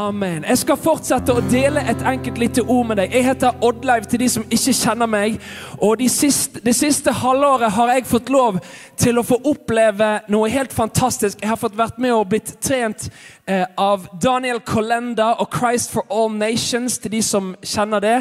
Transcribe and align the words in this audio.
Amen. 0.00 0.44
Jeg 0.48 0.58
skal 0.62 0.78
fortsette 0.80 1.34
å 1.36 1.42
dele 1.44 1.82
et 1.90 2.02
enkelt 2.08 2.38
lite 2.40 2.62
ord 2.62 2.86
med 2.88 2.96
deg. 3.02 3.12
Jeg 3.12 3.26
heter 3.26 3.64
Oddleiv 3.66 4.06
til 4.08 4.22
de 4.22 4.28
som 4.32 4.46
ikke 4.48 4.72
kjenner 4.78 5.10
meg. 5.12 5.34
Og 5.76 5.98
de 6.00 6.06
siste, 6.08 6.62
det 6.64 6.72
siste 6.78 7.12
halvåret 7.20 7.74
har 7.76 7.92
jeg 7.92 8.06
fått 8.08 8.32
lov 8.32 8.62
til 9.00 9.20
å 9.20 9.26
få 9.26 9.36
oppleve 9.50 10.08
noe 10.32 10.48
helt 10.48 10.72
fantastisk. 10.72 11.42
Jeg 11.42 11.52
har 11.52 11.60
fått 11.60 11.76
vært 11.76 12.00
med 12.00 12.14
og 12.16 12.30
blitt 12.32 12.54
trent 12.64 13.10
eh, 13.44 13.66
av 13.76 14.08
Daniel 14.22 14.62
Kolenda 14.64 15.34
og 15.42 15.52
Christ 15.52 15.92
for 15.92 16.08
All 16.08 16.32
Nations, 16.32 16.96
til 16.96 17.18
de 17.18 17.20
som 17.26 17.52
kjenner 17.60 18.00
det 18.00 18.16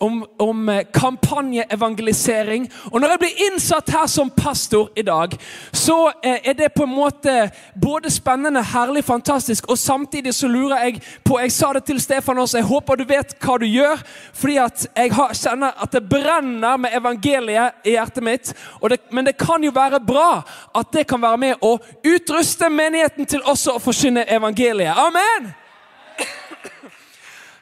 om, 0.00 0.26
om 0.38 0.68
eh, 0.68 0.84
kampanjeevangelisering. 0.92 2.72
Og 2.92 3.00
når 3.00 3.08
jeg 3.08 3.18
blir 3.18 3.42
innsatt 3.46 3.90
her 3.92 4.06
som 4.08 4.30
pastor 4.30 4.88
i 4.96 5.02
dag, 5.04 5.36
så 5.72 6.12
eh, 6.24 6.38
er 6.48 6.56
det 6.56 6.70
på 6.72 6.86
en 6.86 6.94
måte 6.94 7.34
både 7.82 8.10
spennende, 8.10 8.62
herlig, 8.64 9.04
fantastisk, 9.04 9.68
og 9.68 9.78
samtidig 9.78 10.34
så 10.34 10.48
lurer 10.48 10.84
jeg 10.84 11.02
på 11.24 11.38
Jeg 11.40 11.52
sa 11.52 11.72
det 11.72 11.84
til 11.84 12.00
Stefan 12.00 12.38
også, 12.38 12.58
jeg 12.58 12.66
håper 12.66 12.96
du 12.96 13.04
vet 13.04 13.36
hva 13.44 13.58
du 13.60 13.66
gjør, 13.66 14.00
fordi 14.32 14.56
at 14.56 14.86
jeg 14.96 15.12
har, 15.14 15.36
kjenner 15.36 15.76
at 15.82 15.92
det 15.92 16.08
brenner 16.08 16.76
med 16.76 16.96
evangeliet 16.96 17.84
i 17.84 17.96
hjertet 17.96 18.24
mitt. 18.24 18.54
Det, 18.90 19.00
men 19.12 19.26
det 19.26 19.36
kan 19.36 19.62
jo 19.64 19.72
være 19.74 20.00
bra 20.00 20.42
at 20.74 20.92
det 20.92 21.06
kan 21.06 21.22
være 21.22 21.44
med 21.44 21.64
å 21.64 21.76
utruste 22.04 22.72
menigheten 22.72 23.28
til 23.28 23.44
også 23.44 23.76
å 23.76 23.84
forsyne 23.84 24.24
evangeliet. 24.28 24.96
Amen! 24.96 25.52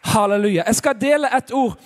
Halleluja. 0.09 0.63
Jeg 0.67 0.75
skal 0.75 1.01
dele 1.01 1.29
et 1.37 1.53
ord 1.53 1.77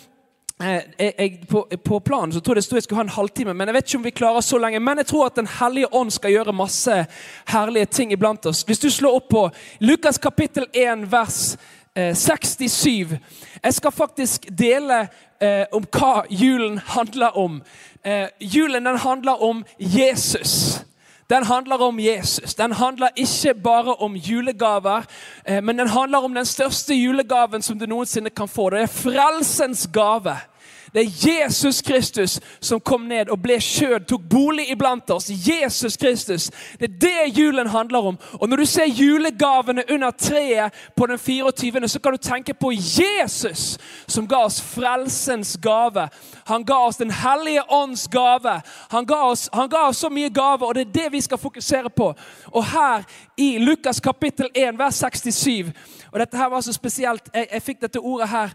jeg, 0.63 1.15
jeg, 1.19 1.47
på, 1.51 1.69
på, 1.85 2.01
planen 2.01 2.33
så 2.33 2.41
tror 2.41 2.55
jeg 2.55 2.63
det 2.63 2.67
sto 2.67 2.77
jeg 2.77 2.85
skulle 2.87 3.01
ha 3.01 3.07
en 3.09 3.17
halvtime, 3.17 3.55
men 3.55 3.69
jeg 3.69 3.75
vet 3.75 3.89
ikke 3.89 3.99
om 3.99 4.05
vi 4.05 4.15
klarer 4.15 4.45
så 4.47 4.59
lenge. 4.63 4.81
Men 4.81 5.03
jeg 5.03 5.07
tror 5.11 5.27
at 5.27 5.37
Den 5.37 5.49
hellige 5.59 5.95
ånd 5.95 6.11
skal 6.11 6.31
gjøre 6.31 6.53
masse 6.53 7.07
herlige 7.51 7.87
ting 7.87 8.13
iblant 8.13 8.47
oss. 8.47 8.63
Hvis 8.63 8.79
du 8.79 8.91
slår 8.91 9.17
opp 9.19 9.29
på 9.31 9.43
Lukas 9.81 10.19
kapittel 10.19 10.67
1 10.73 11.09
vers 11.13 11.57
eh, 11.97 12.15
67 12.15 13.19
Jeg 13.63 13.75
skal 13.75 13.93
faktisk 13.93 14.47
dele 14.59 15.09
eh, 15.41 15.67
om 15.73 15.85
hva 15.91 16.23
julen 16.31 16.79
handler 16.79 17.39
om. 17.39 17.63
Eh, 18.05 18.29
julen 18.41 18.85
den 18.85 18.99
handler 18.99 19.43
om 19.43 19.65
Jesus. 19.79 20.85
Den 21.31 21.45
handler 21.45 21.83
om 21.83 22.01
Jesus. 22.01 22.55
Den 22.55 22.73
handler 22.73 23.09
ikke 23.17 23.55
bare 23.55 23.95
om 23.95 24.15
julegaver, 24.15 25.03
eh, 25.45 25.63
men 25.63 25.79
den 25.79 25.89
handler 25.89 26.19
om 26.19 26.35
den 26.35 26.47
største 26.47 26.95
julegaven 26.95 27.63
som 27.63 27.79
du 27.79 27.87
noensinne 27.87 28.31
kan 28.31 28.49
få. 28.49 28.71
Det 28.71 28.83
er 28.83 28.87
frelsens 28.87 29.89
gave. 29.93 30.37
Det 30.95 31.01
er 31.01 31.29
Jesus 31.29 31.83
Kristus 31.83 32.41
som 32.61 32.81
kom 32.81 33.07
ned 33.09 33.31
og 33.33 33.41
ble 33.43 33.57
kjød, 33.61 34.05
tok 34.09 34.25
bolig 34.31 34.67
iblant 34.71 35.11
oss. 35.11 35.31
Jesus 35.31 35.97
Kristus. 35.97 36.51
Det 36.81 36.91
er 36.91 36.99
det 37.01 37.39
julen 37.39 37.67
handler 37.67 37.99
om. 37.99 38.19
Og 38.33 38.49
Når 38.49 38.57
du 38.57 38.65
ser 38.65 38.84
julegavene 38.84 39.84
under 39.91 40.11
treet 40.11 40.75
på 40.97 41.07
den 41.07 41.19
24., 41.19 41.89
så 41.89 41.99
kan 41.99 42.12
du 42.12 42.19
tenke 42.19 42.55
på 42.55 42.73
Jesus 42.73 43.79
som 44.07 44.29
ga 44.29 44.45
oss 44.45 44.61
frelsens 44.62 45.59
gave. 45.62 46.09
Han 46.45 46.65
ga 46.65 46.77
oss 46.77 46.97
Den 46.97 47.11
hellige 47.11 47.73
ånds 47.73 48.09
gave. 48.09 48.61
Han 48.91 49.06
ga 49.06 49.23
oss, 49.23 49.49
han 49.53 49.69
ga 49.69 49.89
oss 49.89 49.97
så 49.97 50.09
mye 50.09 50.29
gave, 50.29 50.67
og 50.67 50.75
det 50.75 50.81
er 50.81 50.93
det 50.93 51.12
vi 51.12 51.21
skal 51.21 51.39
fokusere 51.39 51.91
på. 51.91 52.15
Og 52.47 52.65
her 52.65 53.03
i 53.37 53.59
Lukas 53.59 54.01
kapittel 54.01 54.49
1, 54.55 54.79
vers 54.79 54.95
67 54.95 55.72
og 56.12 56.21
dette 56.21 56.37
her 56.37 56.47
var 56.47 56.61
så 56.61 56.72
spesielt. 56.72 57.31
Jeg, 57.34 57.47
jeg 57.53 57.62
fikk 57.62 57.81
dette 57.81 58.00
ordet 58.00 58.28
her. 58.28 58.50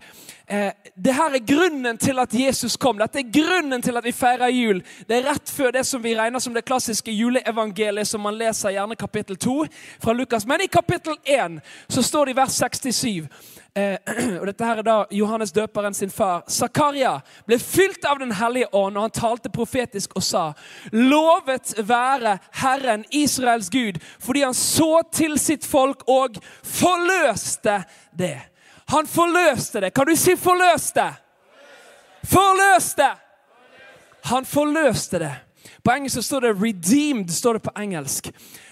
Eh, 0.49 0.71
det 0.95 1.11
her 1.11 1.33
er 1.35 1.43
grunnen 1.43 1.97
til 1.97 2.19
at 2.19 2.31
Jesus 2.33 2.77
kom. 2.79 3.01
Dette 3.01 3.19
er 3.19 3.31
grunnen 3.35 3.81
til 3.83 3.97
at 3.99 4.05
vi 4.05 4.13
feirer 4.15 4.47
jul. 4.55 4.79
Det 5.09 5.17
er 5.17 5.25
rett 5.27 5.51
før 5.51 5.73
det 5.75 5.83
som 5.85 5.99
vi 6.03 6.15
regner 6.15 6.39
som 6.39 6.55
det 6.55 6.63
klassiske 6.63 7.11
juleevangeliet, 7.11 8.07
som 8.07 8.23
man 8.23 8.37
leser 8.39 8.71
gjerne 8.77 8.95
kapittel 8.95 9.35
2 9.35 9.57
fra 9.99 10.15
Lukas. 10.15 10.47
Men 10.47 10.63
i 10.63 10.69
kapittel 10.71 11.19
1 11.25 11.59
så 11.91 12.01
står 12.01 12.25
det 12.25 12.37
i 12.37 12.39
vers 12.39 12.55
67 12.63 13.27
eh, 13.75 13.99
og 14.39 14.47
dette 14.47 14.71
her 14.71 14.79
er 14.79 14.87
da 14.87 14.97
Johannes 15.11 15.51
døperen 15.51 15.93
sin 15.93 16.15
far. 16.15 16.47
Zakaria 16.47 17.17
ble 17.45 17.59
fylt 17.59 18.07
av 18.07 18.23
Den 18.23 18.31
hellige 18.31 18.71
ånd, 18.71 18.95
og 18.95 19.09
han 19.09 19.19
talte 19.19 19.51
profetisk 19.51 20.15
og 20.15 20.23
sa:" 20.23 20.53
Lovet 20.95 21.75
være 21.83 22.37
Herren 22.63 23.03
Israels 23.11 23.67
Gud, 23.69 23.99
fordi 24.19 24.47
han 24.47 24.55
så 24.55 25.01
til 25.11 25.35
sitt 25.39 25.65
folk 25.67 26.07
og 26.07 26.39
forløste 26.63 27.83
det. 28.15 28.37
Han 28.87 29.07
forløste 29.07 29.81
det. 29.81 29.93
Kan 29.93 30.07
du 30.07 30.15
si 30.15 30.31
'forløste'? 30.31 31.13
Forløste! 32.23 33.09
Han 34.23 34.45
forløste 34.45 35.19
det. 35.19 35.35
På 35.83 35.91
engelsk 35.91 36.21
står 36.21 36.39
det 36.39 36.55
'redeemed'. 36.55 37.31
står 37.31 37.53
det 37.53 37.61
på 37.61 37.71
engelsk. 37.77 38.31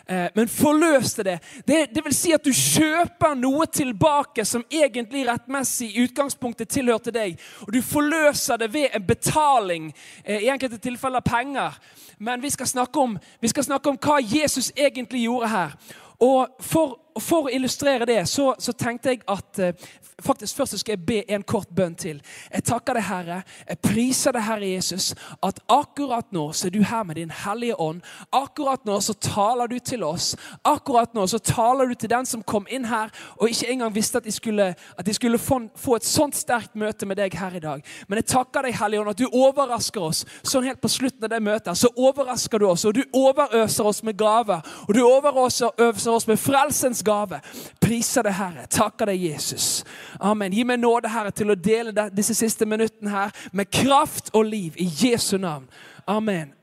Eh, 0.10 0.28
men 0.36 0.48
forløste 0.48 1.24
det. 1.24 1.40
det. 1.68 1.96
Det 1.96 2.06
vil 2.06 2.14
si 2.14 2.32
at 2.32 2.46
du 2.46 2.52
kjøper 2.54 3.34
noe 3.34 3.66
tilbake 3.66 4.46
som 4.46 4.66
egentlig 4.72 5.28
rettmessig 5.28 5.88
i 5.90 6.04
utgangspunktet 6.04 6.70
tilhørte 6.70 7.12
deg. 7.12 7.40
Og 7.62 7.74
du 7.74 7.82
forløser 7.82 8.58
det 8.58 8.74
ved 8.74 8.88
en 8.94 9.08
betaling, 9.08 9.94
eh, 10.26 10.44
i 10.44 10.50
enkelte 10.50 10.78
tilfeller 10.78 11.20
penger. 11.20 11.80
Men 12.20 12.42
vi 12.42 12.50
skal 12.50 12.68
snakke 12.68 13.00
om, 13.00 13.18
skal 13.46 13.64
snakke 13.64 13.90
om 13.90 13.98
hva 13.98 14.20
Jesus 14.22 14.72
egentlig 14.78 15.24
gjorde 15.24 15.48
her. 15.50 15.72
Og 16.20 16.48
for, 16.60 17.00
for 17.22 17.48
å 17.48 17.54
illustrere 17.54 18.08
det 18.08 18.22
så, 18.28 18.50
så 18.60 18.74
tenkte 18.76 19.14
jeg 19.14 19.24
at 19.32 19.60
eh, 19.64 19.88
faktisk 20.24 20.56
Først 20.56 20.80
skal 20.80 20.96
jeg 20.96 21.06
be 21.06 21.18
en 21.32 21.44
kort 21.44 21.70
bønn 21.76 21.96
til. 22.00 22.22
Jeg 22.54 22.64
takker 22.64 22.96
deg, 22.96 23.04
Herre. 23.04 23.42
Jeg 23.68 23.80
priser 23.84 24.36
deg, 24.36 24.46
Herre 24.46 24.68
Jesus, 24.70 25.10
at 25.44 25.60
akkurat 25.72 26.30
nå 26.32 26.46
så 26.56 26.70
er 26.70 26.72
du 26.72 26.80
her 26.88 27.04
med 27.04 27.20
din 27.20 27.34
Hellige 27.44 27.76
Ånd. 27.82 28.00
Akkurat 28.32 28.86
nå 28.88 28.96
så 29.04 29.14
taler 29.20 29.68
du 29.68 29.76
til 29.80 30.06
oss. 30.08 30.36
Akkurat 30.64 31.12
nå 31.14 31.26
så 31.28 31.40
taler 31.44 31.92
du 31.92 31.96
til 32.00 32.12
den 32.14 32.28
som 32.30 32.44
kom 32.48 32.68
inn 32.72 32.88
her 32.88 33.12
og 33.36 33.52
ikke 33.52 33.68
engang 33.74 33.92
visste 33.96 34.22
at 34.22 34.28
de 34.28 34.32
skulle, 34.32 34.70
at 34.76 35.06
de 35.06 35.14
skulle 35.14 35.40
få, 35.42 35.60
få, 35.76 35.98
et 36.00 36.08
sånt 36.08 36.38
sterkt 36.40 36.76
møte 36.80 37.06
med 37.06 37.20
deg 37.20 37.36
her 37.36 37.60
i 37.60 37.64
dag. 37.64 37.84
Men 38.08 38.22
jeg 38.22 38.30
takker 38.32 38.70
deg, 38.70 38.78
Hellige 38.80 39.04
Ånd, 39.04 39.12
at 39.12 39.20
du 39.20 39.28
overrasker 39.28 40.08
oss. 40.08 40.24
Sånn 40.48 40.68
helt 40.68 40.82
på 40.82 40.92
slutten 40.92 41.28
av 41.28 41.34
det 41.36 41.42
møtet 41.44 41.76
så 41.76 41.92
overrasker 41.92 42.62
du 42.62 42.70
oss, 42.70 42.86
og 42.88 42.96
du 42.96 43.04
overøser 43.12 43.92
oss 43.92 44.02
med 44.08 44.16
gaver. 44.20 44.64
Og 44.88 44.96
du 44.96 45.04
overøser 45.04 46.12
oss 46.16 46.30
med 46.30 46.40
frelsens 46.40 47.04
gave. 47.06 47.40
Priser 47.82 48.26
deg, 48.26 48.36
Herre. 48.38 48.66
Takker 48.72 49.12
deg, 49.12 49.22
Jesus. 49.30 49.84
Amen. 50.20 50.54
Gi 50.54 50.66
meg 50.68 50.82
nåde, 50.82 51.12
Herre, 51.14 51.32
til 51.36 51.54
å 51.54 51.58
dele 51.60 52.10
disse 52.16 52.36
siste 52.38 52.68
minuttene 52.70 53.14
her 53.14 53.36
med 53.54 53.72
kraft 53.72 54.34
og 54.34 54.50
liv 54.50 54.78
i 54.82 54.90
Jesu 55.06 55.38
navn. 55.38 55.70
Amen. 56.08 56.54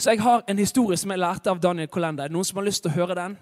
Så 0.00 0.14
jeg 0.14 0.22
har 0.24 0.44
en 0.48 0.58
historie 0.58 0.96
som 0.96 1.10
jeg 1.12 1.20
lærte 1.20 1.50
av 1.52 1.60
Daniel 1.60 1.88
Kolenda. 1.92 2.24
Er 2.24 2.30
det 2.30 2.36
noen 2.38 2.46
som 2.48 2.56
har 2.56 2.64
lyst 2.64 2.84
til 2.84 2.92
å 2.92 2.98
høre 3.02 3.16
den? 3.18 3.34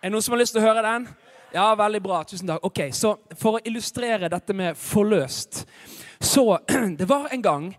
Er 0.00 0.08
det 0.08 0.14
noen 0.14 0.24
som 0.26 0.34
har 0.34 0.40
lyst 0.42 0.56
til 0.56 0.62
å 0.62 0.66
høre 0.66 0.82
den? 0.82 1.06
Ja, 1.52 1.68
veldig 1.78 2.00
bra. 2.02 2.24
Tusen 2.24 2.50
takk. 2.50 2.64
Ok, 2.66 2.80
Så 2.92 3.16
for 3.38 3.58
å 3.58 3.62
illustrere 3.64 4.28
dette 4.28 4.54
med 4.54 4.76
forløst 4.76 5.64
Så 6.20 6.58
det 6.98 7.06
var 7.08 7.28
en 7.30 7.42
gang 7.42 7.70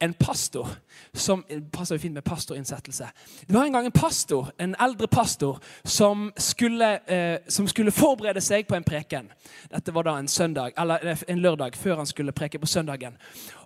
en 0.00 0.14
pastor 0.14 0.68
som 1.12 1.44
passer 1.72 1.96
jo 1.96 2.02
fint 2.02 2.14
med 2.14 2.24
pastorinnsettelse. 2.24 3.08
Det 3.48 3.54
var 3.54 3.64
en 3.64 3.72
gang 3.72 3.86
en 3.86 3.92
pastor, 3.92 4.50
en 4.58 4.74
eldre 4.80 5.08
pastor 5.08 5.58
som 5.84 6.32
skulle, 6.38 6.90
eh, 7.06 7.38
som 7.48 7.68
skulle, 7.68 7.90
forberede 7.90 8.40
seg 8.40 8.66
på 8.66 8.76
en 8.76 8.84
preken. 8.84 9.30
Dette 9.70 9.94
var 9.94 10.02
da 10.02 10.16
en 10.18 10.28
søndag, 10.28 10.72
eller 10.78 11.24
en 11.28 11.42
lørdag 11.42 11.76
før 11.76 11.96
han 11.96 12.06
skulle 12.06 12.32
preke 12.32 12.58
på 12.58 12.66
søndagen. 12.66 13.16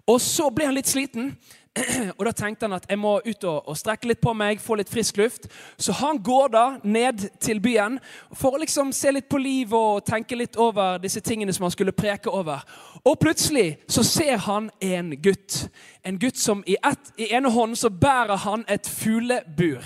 Og 0.07 0.21
Så 0.21 0.51
ble 0.51 0.67
han 0.67 0.75
litt 0.75 0.89
sliten, 0.89 1.37
og 2.17 2.23
da 2.27 2.31
tenkte 2.31 2.69
han 2.69 2.77
at 2.77 2.85
jeg 2.87 2.99
må 3.03 3.17
ut 3.25 3.45
og, 3.51 3.69
og, 3.69 3.77
strekke 3.79 4.07
litt 4.07 4.21
på 4.23 4.35
meg, 4.37 4.61
få 4.63 4.77
litt 4.79 4.91
frisk 4.91 5.17
luft. 5.19 5.49
Så 5.77 5.95
han 5.99 6.21
går 6.23 6.53
da 6.55 6.65
ned 6.87 7.25
til 7.43 7.61
byen 7.63 7.99
for 8.33 8.55
å 8.55 8.61
liksom 8.63 8.93
se 8.95 9.11
litt 9.11 9.27
på 9.31 9.41
livet 9.43 9.75
og 9.75 10.05
tenke 10.07 10.39
litt 10.39 10.59
over 10.61 11.01
disse 11.03 11.23
tingene 11.25 11.53
som 11.53 11.67
han 11.67 11.75
skulle 11.75 11.97
preke 11.97 12.31
over. 12.31 12.63
Og 13.03 13.19
plutselig 13.19 13.81
så 13.91 14.05
ser 14.07 14.39
han 14.47 14.71
en 14.81 15.17
gutt. 15.23 15.65
En 16.07 16.19
gutt 16.21 16.39
som 16.39 16.63
i, 16.67 16.77
et, 16.79 17.11
i 17.19 17.33
ene 17.35 17.51
hånden 17.51 17.79
så 17.79 17.91
bærer 17.91 18.39
han 18.47 18.63
et 18.71 18.87
fuglebur. 18.87 19.83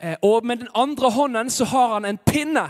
Eh, 0.00 0.16
og 0.22 0.44
med 0.46 0.60
den 0.60 0.68
andre 0.74 1.10
hånden 1.10 1.50
så 1.50 1.64
har 1.72 1.94
han 1.96 2.04
en 2.04 2.20
pinne. 2.26 2.68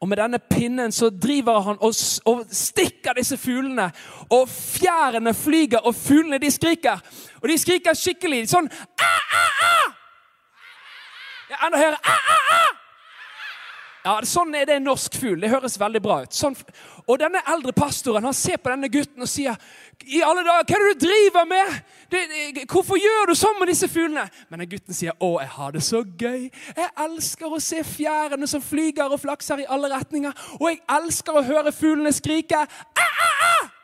Og 0.00 0.08
med 0.08 0.16
denne 0.20 0.38
pinnen 0.38 0.92
så 0.92 1.10
driver 1.10 1.60
han 1.60 1.78
og, 1.80 1.94
og 2.24 2.44
stikker 2.52 3.16
disse 3.16 3.36
fuglene. 3.40 3.90
Og 4.30 4.48
fjærene 4.48 5.34
flyger, 5.34 5.78
og 5.78 5.94
fuglene 5.94 6.38
de 6.38 6.50
skriker. 6.50 7.00
Og 7.42 7.48
de 7.48 7.58
skriker 7.58 7.96
skikkelig. 7.96 8.44
Sånn 8.50 8.68
æ, 8.68 9.12
æ, 9.40 9.44
æ! 9.68 9.76
Ja, 11.50 11.62
enda 11.66 11.80
høyere. 11.80 12.02
Æ, 12.02 12.16
æ, 12.16 12.40
ah! 12.56 12.85
Ja, 14.06 14.20
Sånn 14.22 14.54
er 14.54 14.68
det 14.68 14.76
en 14.78 14.84
norsk 14.86 15.16
fugl. 15.18 15.40
Det 15.42 15.50
høres 15.50 15.74
veldig 15.80 16.00
bra 16.04 16.20
ut. 16.22 16.34
Sånn. 16.34 16.54
Og 17.10 17.18
denne 17.18 17.40
eldre 17.50 17.72
pastoren 17.74 18.26
han 18.26 18.34
ser 18.36 18.60
på 18.62 18.70
denne 18.70 18.90
gutten 18.90 19.24
og 19.24 19.30
sier 19.30 19.58
i 20.06 20.20
alle 20.22 20.44
dager, 20.46 20.62
hva 20.68 20.76
er 20.76 20.84
det 20.84 20.92
du 20.92 21.06
driver 21.06 21.46
med? 21.50 21.72
Det, 22.12 22.20
hvorfor 22.70 23.00
gjør 23.00 23.32
du 23.32 23.34
sånn 23.38 23.58
med 23.58 23.72
disse 23.72 23.88
fuglene? 23.90 24.28
Men 24.50 24.62
den 24.62 24.70
gutten 24.76 24.94
sier 24.94 25.16
å, 25.18 25.32
jeg 25.42 25.50
har 25.56 25.74
det 25.74 25.82
så 25.82 26.04
gøy. 26.06 26.44
Jeg 26.76 26.90
elsker 27.06 27.50
å 27.50 27.62
se 27.62 27.82
fjærene 27.86 28.46
som 28.50 28.62
flyger 28.62 29.10
og 29.10 29.22
flakser 29.24 29.64
i 29.64 29.70
alle 29.70 29.90
retninger. 29.90 30.46
Og 30.60 30.68
jeg 30.70 30.84
elsker 31.00 31.40
å 31.40 31.46
høre 31.48 31.74
fuglene 31.74 32.14
skrike. 32.14 32.62
Ah, 32.62 33.24
ah, 33.26 33.42
ah! 33.50 33.75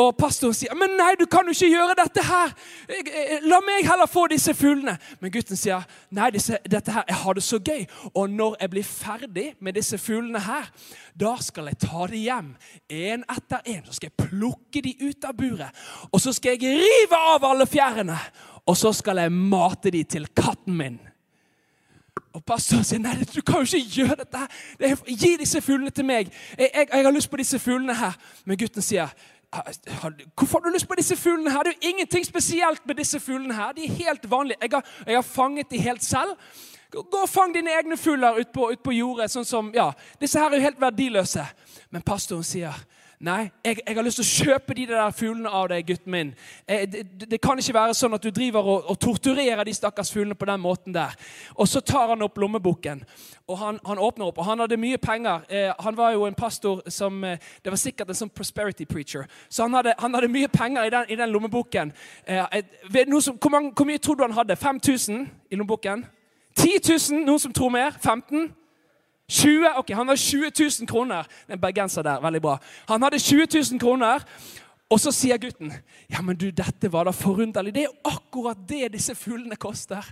Og 0.00 0.14
pastoren 0.16 0.54
sier 0.56 0.72
men 0.78 0.94
nei, 0.96 1.10
du 1.20 1.26
kan 1.28 1.44
jo 1.44 1.52
ikke 1.52 1.68
gjøre 1.68 1.96
dette 1.98 2.22
her. 2.24 2.52
La 3.44 3.58
meg 3.64 3.84
heller 3.84 4.08
få 4.08 4.24
disse 4.32 4.54
fuglene. 4.56 4.94
Men 5.20 5.32
gutten 5.34 5.58
sier 5.58 5.84
nei, 6.16 6.30
disse, 6.32 6.56
dette 6.64 6.94
her, 6.94 7.04
jeg 7.10 7.18
har 7.20 7.36
det 7.36 7.44
så 7.44 7.60
gøy. 7.60 7.84
Og 8.14 8.30
når 8.32 8.56
jeg 8.62 8.72
blir 8.72 8.88
ferdig 8.88 9.46
med 9.60 9.76
disse 9.76 10.00
fuglene 10.00 10.40
her, 10.46 10.70
da 11.12 11.34
skal 11.44 11.68
jeg 11.68 11.80
ta 11.84 12.06
dem 12.08 12.22
hjem 12.22 12.48
én 12.88 13.26
etter 13.36 13.68
én. 13.68 13.84
Så 13.84 13.98
skal 13.98 14.08
jeg 14.08 14.30
plukke 14.30 14.84
dem 14.86 15.04
ut 15.10 15.28
av 15.28 15.36
buret. 15.36 15.84
Og 16.08 16.24
så 16.24 16.32
skal 16.32 16.56
jeg 16.56 16.80
rive 16.80 17.20
av 17.34 17.44
alle 17.50 17.68
fjærene. 17.68 18.16
Og 18.64 18.78
så 18.78 18.94
skal 18.96 19.20
jeg 19.20 19.34
mate 19.34 19.92
dem 19.92 20.08
til 20.08 20.30
katten 20.32 20.78
min. 20.78 20.96
Og 22.32 22.40
pastoren 22.48 22.84
sier 22.88 23.00
nei, 23.02 23.18
du 23.28 23.42
kan 23.44 23.60
jo 23.60 23.76
ikke 23.76 24.00
gjøre 24.00 24.16
dette. 24.22 24.40
her. 24.80 25.04
Gi 25.04 25.34
disse 25.36 25.60
fuglene 25.60 25.92
til 25.92 26.08
meg. 26.08 26.32
Jeg, 26.56 26.70
jeg, 26.72 26.88
jeg 26.88 27.04
har 27.04 27.12
lyst 27.12 27.28
på 27.28 27.40
disse 27.44 27.60
fuglene 27.60 27.96
her. 27.98 28.16
Men 28.48 28.56
gutten 28.56 28.84
sier 28.84 29.12
Hvorfor 29.52 30.58
har 30.58 30.64
du 30.64 30.72
lyst 30.72 30.88
på 30.88 30.94
disse 30.96 31.16
fuglene? 31.16 31.50
her? 31.50 31.62
Det 31.62 31.72
er 31.72 31.78
jo 31.82 31.88
ingenting 31.88 32.26
spesielt 32.26 32.86
med 32.86 32.94
disse 32.94 33.20
fuglene. 33.20 33.54
her. 33.54 33.72
De 33.72 33.84
er 33.84 33.92
helt 33.92 34.30
vanlige. 34.30 34.56
Jeg 34.62 34.70
har, 34.72 34.84
jeg 35.06 35.14
har 35.16 35.22
fanget 35.22 35.70
de 35.70 35.78
helt 35.78 36.04
selv. 36.04 36.36
Gå 36.90 37.18
og 37.22 37.28
fang 37.28 37.54
dine 37.54 37.70
egne 37.70 37.96
fugler 37.96 38.38
ute 38.38 38.50
på, 38.54 38.70
ut 38.72 38.82
på 38.82 38.92
jordet. 38.92 39.30
sånn 39.30 39.44
som, 39.44 39.70
ja, 39.74 39.92
Disse 40.20 40.38
her 40.38 40.50
er 40.50 40.60
jo 40.60 40.66
helt 40.68 40.80
verdiløse. 40.80 41.44
Men 41.90 42.02
pastoren 42.02 42.44
sier 42.44 42.76
Nei, 43.22 43.50
jeg, 43.64 43.76
jeg, 43.86 43.94
har 43.94 44.02
lyst 44.02 44.18
til 44.18 44.24
å 44.24 44.46
kjøpe 44.50 44.74
de 44.74 44.84
der 44.90 45.12
fuglene 45.14 45.50
av 45.54 45.68
deg, 45.70 45.84
gutten 45.86 46.10
min. 46.10 46.30
Eh, 46.66 46.88
det, 46.90 47.04
det, 47.30 47.38
kan 47.38 47.58
ikke 47.60 47.74
være 47.76 47.94
sånn 47.94 48.16
at 48.16 48.24
du 48.24 48.32
driver 48.34 48.66
og, 48.66 48.88
og, 48.90 48.96
torturerer 48.98 49.62
de 49.62 49.74
stakkars 49.76 50.10
fuglene 50.10 50.34
på 50.34 50.48
den 50.50 50.58
måten 50.58 50.96
der. 50.96 51.14
Og 51.54 51.68
så 51.70 51.78
tar 51.86 52.10
han 52.10 52.24
opp 52.26 52.40
lommeboken, 52.42 53.04
og 53.46 53.60
han, 53.60 53.78
han 53.86 54.00
åpner 54.02 54.26
opp. 54.26 54.40
Og 54.42 54.48
han 54.48 54.64
hadde 54.64 54.80
mye 54.82 54.98
penger. 54.98 55.44
Eh, 55.46 55.70
han 55.86 55.98
var 56.00 56.16
jo 56.16 56.24
en 56.26 56.34
pastor 56.34 56.82
som 56.90 57.22
eh, 57.24 57.38
Det 57.62 57.70
var 57.70 57.78
sikkert 57.78 58.10
en 58.10 58.18
sånn 58.24 58.32
prosperity 58.34 58.88
preacher. 58.90 59.30
Så 59.46 59.68
han 59.68 59.78
hadde, 59.78 59.94
han 60.02 60.18
hadde 60.18 60.30
mye 60.32 60.50
penger 60.50 60.88
i 60.88 60.90
den, 60.90 61.06
i 61.14 61.20
den 61.22 61.30
lommeboken. 61.30 61.92
Eh, 62.26 62.58
som, 63.20 63.38
hvor, 63.38 63.54
mange, 63.54 63.70
hvor, 63.70 63.86
mye 63.86 64.02
tror 64.02 64.18
du 64.18 64.26
han 64.26 64.34
hadde? 64.34 64.58
5000 64.58 65.28
i 65.46 65.60
lommeboken? 65.60 66.02
10 66.58 66.82
000? 66.90 67.22
Noen 67.22 67.46
som 67.46 67.54
tror 67.54 67.70
mer? 67.70 67.94
15 68.02 68.50
20, 69.32 69.78
ok, 69.80 69.90
Han 69.96 70.08
har 70.08 70.16
20 70.16 70.50
000 70.80 70.88
kroner. 70.88 71.28
En 71.48 71.60
bergenser 71.60 72.04
der, 72.04 72.20
veldig 72.20 72.42
bra. 72.42 72.58
Han 72.88 73.02
hadde 73.02 73.18
20 73.18 73.46
000 73.72 73.80
kroner, 73.80 74.24
og 74.92 75.00
så 75.00 75.12
sier 75.14 75.40
gutten 75.40 75.72
ja, 76.10 76.20
men 76.20 76.36
du, 76.36 76.50
dette 76.50 76.92
var 76.92 77.08
da 77.08 77.14
forunderlig. 77.16 77.72
Det 77.74 77.86
er 77.86 77.88
jo 77.88 78.12
akkurat 78.12 78.58
det 78.68 78.92
disse 78.92 79.14
fuglene 79.16 79.56
koster. 79.56 80.04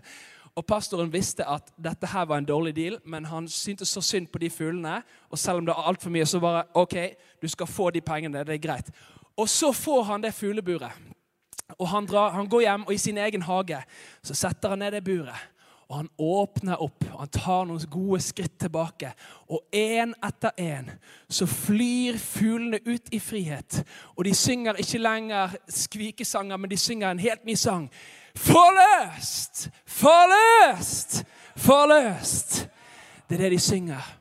Og 0.57 0.67
Pastoren 0.67 1.13
visste 1.13 1.45
at 1.47 1.69
dette 1.79 2.09
her 2.11 2.25
var 2.27 2.41
en 2.41 2.49
dårlig 2.49 2.73
deal, 2.77 2.97
men 3.05 3.29
han 3.29 3.47
syntes 3.49 3.93
så 3.93 4.01
synd 4.03 4.27
på 4.33 4.41
de 4.43 4.51
fuglene. 4.51 5.03
Og 5.31 5.39
selv 5.39 5.61
om 5.61 5.67
det 5.67 5.77
var 5.77 5.89
altfor 5.93 6.11
mye, 6.11 6.27
så 6.27 6.41
bare 6.41 6.65
OK, 6.75 6.97
du 7.43 7.49
skal 7.49 7.69
få 7.71 7.91
de 7.91 8.01
pengene. 8.01 8.45
Det 8.45 8.57
er 8.57 8.65
greit. 8.65 8.91
Og 9.37 9.49
så 9.49 9.73
får 9.73 10.03
han 10.11 10.25
det 10.25 10.35
fugleburet. 10.35 10.91
Og 11.79 11.89
han, 11.89 12.07
drar, 12.07 12.33
han 12.35 12.49
går 12.49 12.61
hjem, 12.61 12.87
og 12.87 12.95
i 12.95 12.99
sin 12.99 13.19
egen 13.19 13.43
hage 13.43 13.79
så 14.23 14.35
setter 14.35 14.75
han 14.75 14.83
ned 14.83 14.97
det 14.97 15.05
buret. 15.05 15.49
Og 15.91 15.97
han 15.97 16.09
åpner 16.19 16.83
opp, 16.83 17.03
og 17.13 17.19
han 17.19 17.31
tar 17.35 17.65
noen 17.67 17.87
gode 17.91 18.21
skritt 18.23 18.61
tilbake. 18.63 19.11
Og 19.51 19.65
én 19.75 20.13
etter 20.23 20.55
én 20.63 20.93
så 21.27 21.49
flyr 21.51 22.19
fuglene 22.23 22.79
ut 22.87 23.11
i 23.11 23.19
frihet. 23.19 23.81
Og 24.15 24.25
de 24.25 24.35
synger 24.35 24.79
ikke 24.79 25.03
lenger 25.03 25.57
skvikesanger, 25.67 26.57
men 26.57 26.71
de 26.71 26.79
synger 26.79 27.11
en 27.11 27.19
helt 27.19 27.43
ny 27.45 27.59
sang. 27.59 27.91
Forløst! 28.39 29.67
Forløst! 29.87 31.25
Forløst! 31.57 32.69
Det 33.29 33.35
er 33.35 33.43
det 33.43 33.53
de 33.53 33.59
synger. 33.59 34.17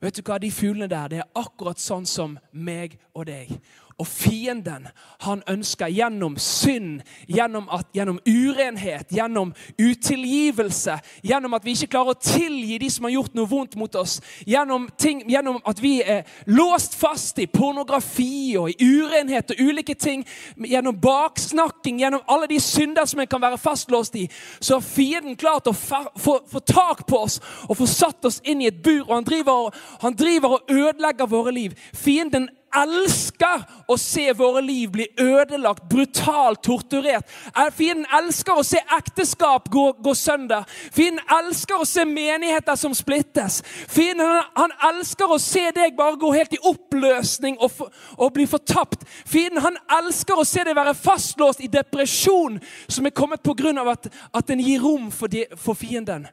Vet 0.00 0.16
du 0.16 0.22
hva, 0.22 0.38
De 0.38 0.52
fuglene 0.52 0.88
der 0.88 1.08
det 1.08 1.18
er 1.24 1.28
akkurat 1.34 1.82
sånn 1.82 2.06
som 2.06 2.38
meg 2.52 3.00
og 3.14 3.26
deg. 3.26 3.50
Og 4.00 4.06
fienden 4.08 4.88
han 5.20 5.42
ønsker 5.50 5.90
gjennom 5.92 6.38
synd, 6.40 7.02
gjennom, 7.28 7.66
at, 7.72 7.90
gjennom, 7.92 8.20
urenhet, 8.24 9.10
gjennom 9.12 9.52
utilgivelse, 9.76 10.94
gjennom 11.26 11.56
at 11.58 11.66
vi 11.66 11.74
ikke 11.76 11.90
klarer 11.92 12.14
å 12.14 12.22
tilgi 12.24 12.78
de 12.80 12.88
som 12.92 13.04
har 13.04 13.12
gjort 13.18 13.36
noe 13.36 13.50
vondt 13.50 13.76
mot 13.76 13.98
oss, 14.00 14.18
gjennom, 14.48 14.86
ting, 14.96 15.20
gjennom 15.28 15.58
at 15.68 15.82
vi 15.84 15.98
er 16.00 16.24
låst 16.48 16.96
fast 16.96 17.42
i 17.44 17.48
pornografi 17.50 18.56
og 18.60 18.70
i 18.72 18.88
urenhet 18.88 19.52
og 19.52 19.60
ulike 19.60 19.96
ting, 20.00 20.24
gjennom 20.56 20.96
baksnakking, 21.02 22.00
gjennom 22.00 22.24
alle 22.30 22.48
de 22.48 22.60
synder 22.64 23.08
som 23.10 23.20
en 23.20 23.28
kan 23.28 23.44
være 23.44 23.60
fastlåst 23.60 24.16
i, 24.16 24.24
så 24.60 24.78
har 24.78 24.86
fienden 24.86 25.36
klart 25.36 25.68
å 25.68 25.76
få, 25.76 26.38
tak 26.64 27.04
på 27.10 27.20
oss 27.26 27.36
og 27.68 27.76
få 27.82 27.90
satt 27.90 28.24
oss 28.24 28.40
inn 28.48 28.64
i 28.64 28.70
et 28.70 28.80
bur. 28.80 29.04
og 29.10 29.14
han 29.18 29.28
driver, 29.28 29.76
han 30.00 30.16
driver 30.16 30.56
og 30.56 30.72
ødelegger 30.72 31.28
våre 31.28 31.52
liv. 31.52 31.76
Fienden 31.92 32.48
elsker 32.76 33.64
å 33.90 33.96
se 33.98 34.32
våre 34.36 34.62
liv 34.64 34.90
bli 34.94 35.06
ødelagt, 35.18 35.86
brutalt 35.90 36.62
torturert. 36.64 37.28
Fienden 37.76 38.06
elsker 38.20 38.60
å 38.60 38.64
se 38.66 38.80
ekteskap 38.96 39.68
gå, 39.72 39.84
gå 40.02 40.14
sønder. 40.14 40.66
Fienden 40.94 41.24
elsker 41.40 41.82
å 41.82 41.88
se 41.88 42.04
menigheter 42.08 42.78
som 42.78 42.94
splittes. 42.96 43.60
Fienden 43.90 44.26
han, 44.26 44.44
han 44.56 44.76
elsker 44.92 45.30
å 45.34 45.40
se 45.42 45.66
deg 45.76 45.96
bare 45.98 46.18
gå 46.20 46.32
helt 46.34 46.54
i 46.56 46.62
oppløsning 46.70 47.58
og, 47.58 47.72
for, 47.74 47.90
og 48.18 48.32
bli 48.36 48.46
fortapt. 48.50 49.06
Fienden 49.28 49.64
han 49.64 49.80
elsker 50.00 50.38
å 50.38 50.46
se 50.46 50.64
deg 50.66 50.78
være 50.78 50.94
fastlåst 50.98 51.64
i 51.64 51.70
depresjon 51.72 52.60
som 52.88 53.06
er 53.06 53.16
kommet 53.16 53.42
pga. 53.42 53.58
At, 53.90 54.06
at 54.34 54.48
den 54.48 54.62
gir 54.64 54.80
rom 54.82 55.10
for, 55.14 55.30
de, 55.30 55.44
for 55.58 55.78
fienden. 55.78 56.28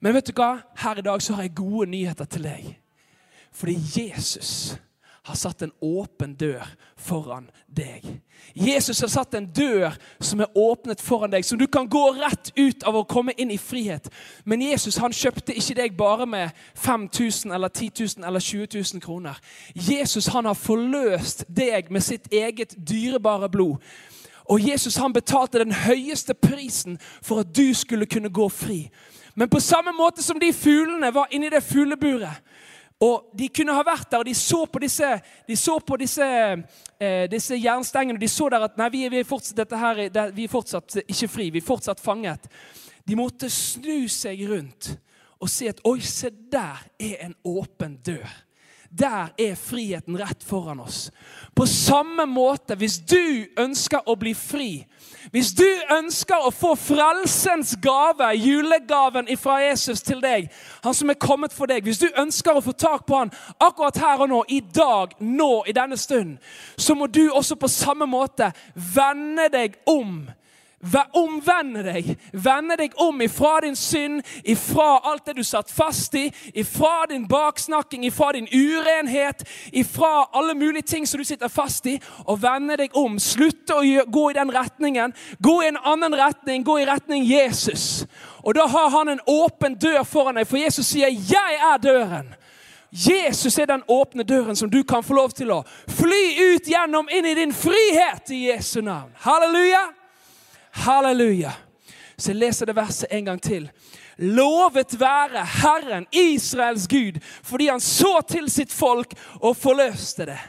Men 0.00 0.14
vet 0.14 0.28
du 0.30 0.34
hva? 0.36 0.58
Her 0.78 1.00
i 1.00 1.06
dag 1.06 1.22
så 1.22 1.36
har 1.36 1.46
jeg 1.46 1.56
gode 1.58 1.88
nyheter 1.90 2.28
til 2.30 2.44
deg. 2.46 2.68
Fordi 3.54 3.74
Jesus 3.96 4.76
har 5.28 5.36
satt 5.36 5.62
en 5.62 5.72
åpen 5.84 6.34
dør 6.34 6.64
foran 6.96 7.50
deg. 7.66 8.04
Jesus 8.54 9.00
har 9.00 9.10
satt 9.12 9.34
en 9.34 9.46
dør 9.52 9.96
som 10.20 10.40
er 10.40 10.56
åpnet 10.56 11.02
foran 11.04 11.32
deg, 11.32 11.44
som 11.44 11.58
du 11.60 11.66
kan 11.66 11.88
gå 11.88 12.04
rett 12.16 12.50
ut 12.56 12.86
av 12.88 12.96
å 12.96 13.04
komme 13.08 13.34
inn 13.36 13.52
i 13.52 13.60
frihet. 13.60 14.08
Men 14.44 14.64
Jesus 14.64 14.96
han 15.02 15.12
kjøpte 15.12 15.56
ikke 15.56 15.76
deg 15.82 15.98
bare 15.98 16.26
med 16.26 16.56
5000 16.74 17.52
eller 17.52 17.68
10 17.68 17.90
000 18.18 18.28
eller 18.28 18.40
20 18.40 18.68
000 18.94 19.04
kroner. 19.04 19.36
Jesus 19.74 20.30
han 20.32 20.48
har 20.48 20.56
forløst 20.56 21.44
deg 21.48 21.92
med 21.92 22.04
sitt 22.04 22.32
eget 22.32 22.74
dyrebare 22.88 23.50
blod. 23.52 23.84
Og 24.48 24.64
Jesus 24.64 24.96
han 24.96 25.12
betalte 25.12 25.60
den 25.60 25.72
høyeste 25.76 26.34
prisen 26.34 26.96
for 27.22 27.44
at 27.44 27.52
du 27.56 27.74
skulle 27.76 28.08
kunne 28.08 28.32
gå 28.32 28.48
fri. 28.48 28.86
Men 29.38 29.48
på 29.48 29.60
samme 29.60 29.92
måte 29.92 30.22
som 30.22 30.40
de 30.40 30.48
fuglene 30.52 31.12
var 31.14 31.28
inni 31.30 31.50
det 31.52 31.62
fugleburet, 31.62 32.40
og 33.00 33.30
De 33.38 33.46
kunne 33.54 33.74
ha 33.76 33.82
vært 33.86 34.10
der, 34.10 34.22
og 34.22 34.26
de 34.26 34.34
så 34.34 34.64
på 34.66 34.80
disse, 34.82 35.08
de 35.46 35.56
så 35.56 35.76
på 35.78 35.96
disse, 36.00 36.26
eh, 36.98 37.26
disse 37.30 37.54
jernstengene. 37.54 38.18
De 38.18 38.28
så 38.28 38.48
der 38.50 38.64
at 38.66 38.78
nei, 38.80 38.88
vi, 38.90 39.04
vi, 39.12 39.20
er 39.22 39.28
fortsatt, 39.28 39.74
her, 39.78 40.00
vi, 40.34 40.48
er 40.48 40.50
fortsatt, 40.50 40.98
ikke 41.06 41.28
fri, 41.30 41.46
vi 41.54 41.62
er 41.62 41.68
fortsatt 41.68 42.02
fanget. 42.02 42.48
De 43.06 43.16
måtte 43.16 43.50
snu 43.50 44.08
seg 44.10 44.42
rundt 44.50 44.96
og 45.38 45.50
se 45.50 45.70
at 45.70 45.80
oi, 45.86 46.00
se 46.02 46.32
der 46.50 46.82
er 46.98 47.22
en 47.28 47.36
åpen 47.46 48.00
dør. 48.02 48.26
Der 48.90 49.28
er 49.38 49.54
friheten 49.54 50.16
rett 50.16 50.44
foran 50.44 50.80
oss. 50.80 51.10
På 51.54 51.66
samme 51.66 52.24
måte, 52.26 52.74
hvis 52.74 52.98
du 52.98 53.44
ønsker 53.60 54.08
å 54.08 54.14
bli 54.16 54.32
fri, 54.34 54.86
hvis 55.32 55.50
du 55.52 55.66
ønsker 55.92 56.46
å 56.46 56.52
få 56.54 56.72
frelsens 56.78 57.74
gave, 57.82 58.30
julegaven 58.40 59.28
fra 59.36 59.58
Jesus 59.60 60.00
til 60.02 60.22
deg, 60.24 60.48
han 60.84 60.96
som 60.96 61.12
er 61.12 61.20
kommet 61.20 61.52
for 61.52 61.68
deg, 61.68 61.84
hvis 61.84 62.00
du 62.00 62.08
ønsker 62.16 62.56
å 62.56 62.64
få 62.64 62.72
tak 62.72 63.04
på 63.06 63.18
han 63.20 63.34
akkurat 63.60 64.00
her 64.00 64.24
og 64.24 64.32
nå, 64.32 64.42
i 64.48 64.62
dag, 64.64 65.12
nå, 65.20 65.52
i 65.68 65.76
denne 65.76 66.00
stund, 66.00 66.38
så 66.76 66.96
må 66.96 67.10
du 67.12 67.26
også 67.28 67.60
på 67.60 67.68
samme 67.68 68.08
måte 68.08 68.52
vende 68.74 69.50
deg 69.52 69.76
om 69.84 70.22
Omvende 71.12 71.82
deg. 71.82 72.12
Vende 72.32 72.76
deg 72.78 72.92
om 73.02 73.20
ifra 73.20 73.56
din 73.64 73.76
synd, 73.76 74.22
ifra 74.44 75.00
alt 75.10 75.26
det 75.26 75.34
du 75.36 75.42
satt 75.42 75.70
fast 75.74 76.14
i, 76.14 76.28
ifra 76.54 77.06
din 77.10 77.26
baksnakking, 77.28 78.04
ifra 78.06 78.32
din 78.32 78.46
urenhet, 78.46 79.42
ifra 79.72 80.28
alle 80.32 80.54
mulige 80.54 80.86
ting 80.86 81.06
som 81.06 81.18
du 81.18 81.24
sitter 81.24 81.48
fast 81.48 81.86
i, 81.86 81.98
og 82.24 82.38
vende 82.42 82.78
deg 82.78 82.94
om. 82.94 83.18
Slutte 83.18 83.74
å 83.74 83.82
gå 84.06 84.30
i 84.30 84.38
den 84.38 84.54
retningen. 84.54 85.14
Gå 85.42 85.56
i 85.62 85.72
en 85.72 85.82
annen 85.82 86.14
retning. 86.14 86.62
Gå 86.64 86.78
i 86.78 86.86
retning 86.86 87.26
Jesus. 87.26 88.06
Og 88.46 88.54
da 88.54 88.66
har 88.70 88.90
han 88.94 89.08
en 89.08 89.24
åpen 89.26 89.74
dør 89.74 90.04
foran 90.06 90.38
deg, 90.38 90.46
for 90.46 90.62
Jesus 90.62 90.86
sier 90.86 91.10
'Jeg 91.10 91.58
er 91.58 91.78
døren'. 91.82 92.34
Jesus 92.92 93.58
er 93.58 93.66
den 93.66 93.82
åpne 93.88 94.22
døren 94.22 94.56
som 94.56 94.70
du 94.70 94.82
kan 94.82 95.04
få 95.04 95.14
lov 95.14 95.30
til 95.30 95.50
å 95.50 95.64
fly 95.88 96.54
ut 96.54 96.68
gjennom 96.68 97.08
inn 97.12 97.26
i 97.26 97.34
din 97.34 97.52
frihet 97.52 98.30
i 98.30 98.48
Jesu 98.48 98.80
navn. 98.80 99.12
Halleluja! 99.14 99.97
Halleluja. 100.84 101.52
Så 102.18 102.32
jeg 102.32 102.40
leser 102.40 102.66
det 102.66 102.76
verset 102.76 103.14
en 103.14 103.24
gang 103.30 103.40
til. 103.42 103.68
Lovet 104.18 104.96
være 104.98 105.44
Herren, 105.62 106.06
Israels 106.12 106.88
Gud, 106.90 107.20
fordi 107.42 107.68
han 107.68 107.80
så 107.80 108.18
til 108.28 108.50
sitt 108.50 108.72
folk 108.74 109.14
og 109.40 109.56
forløste 109.56 110.26
det. 110.26 110.40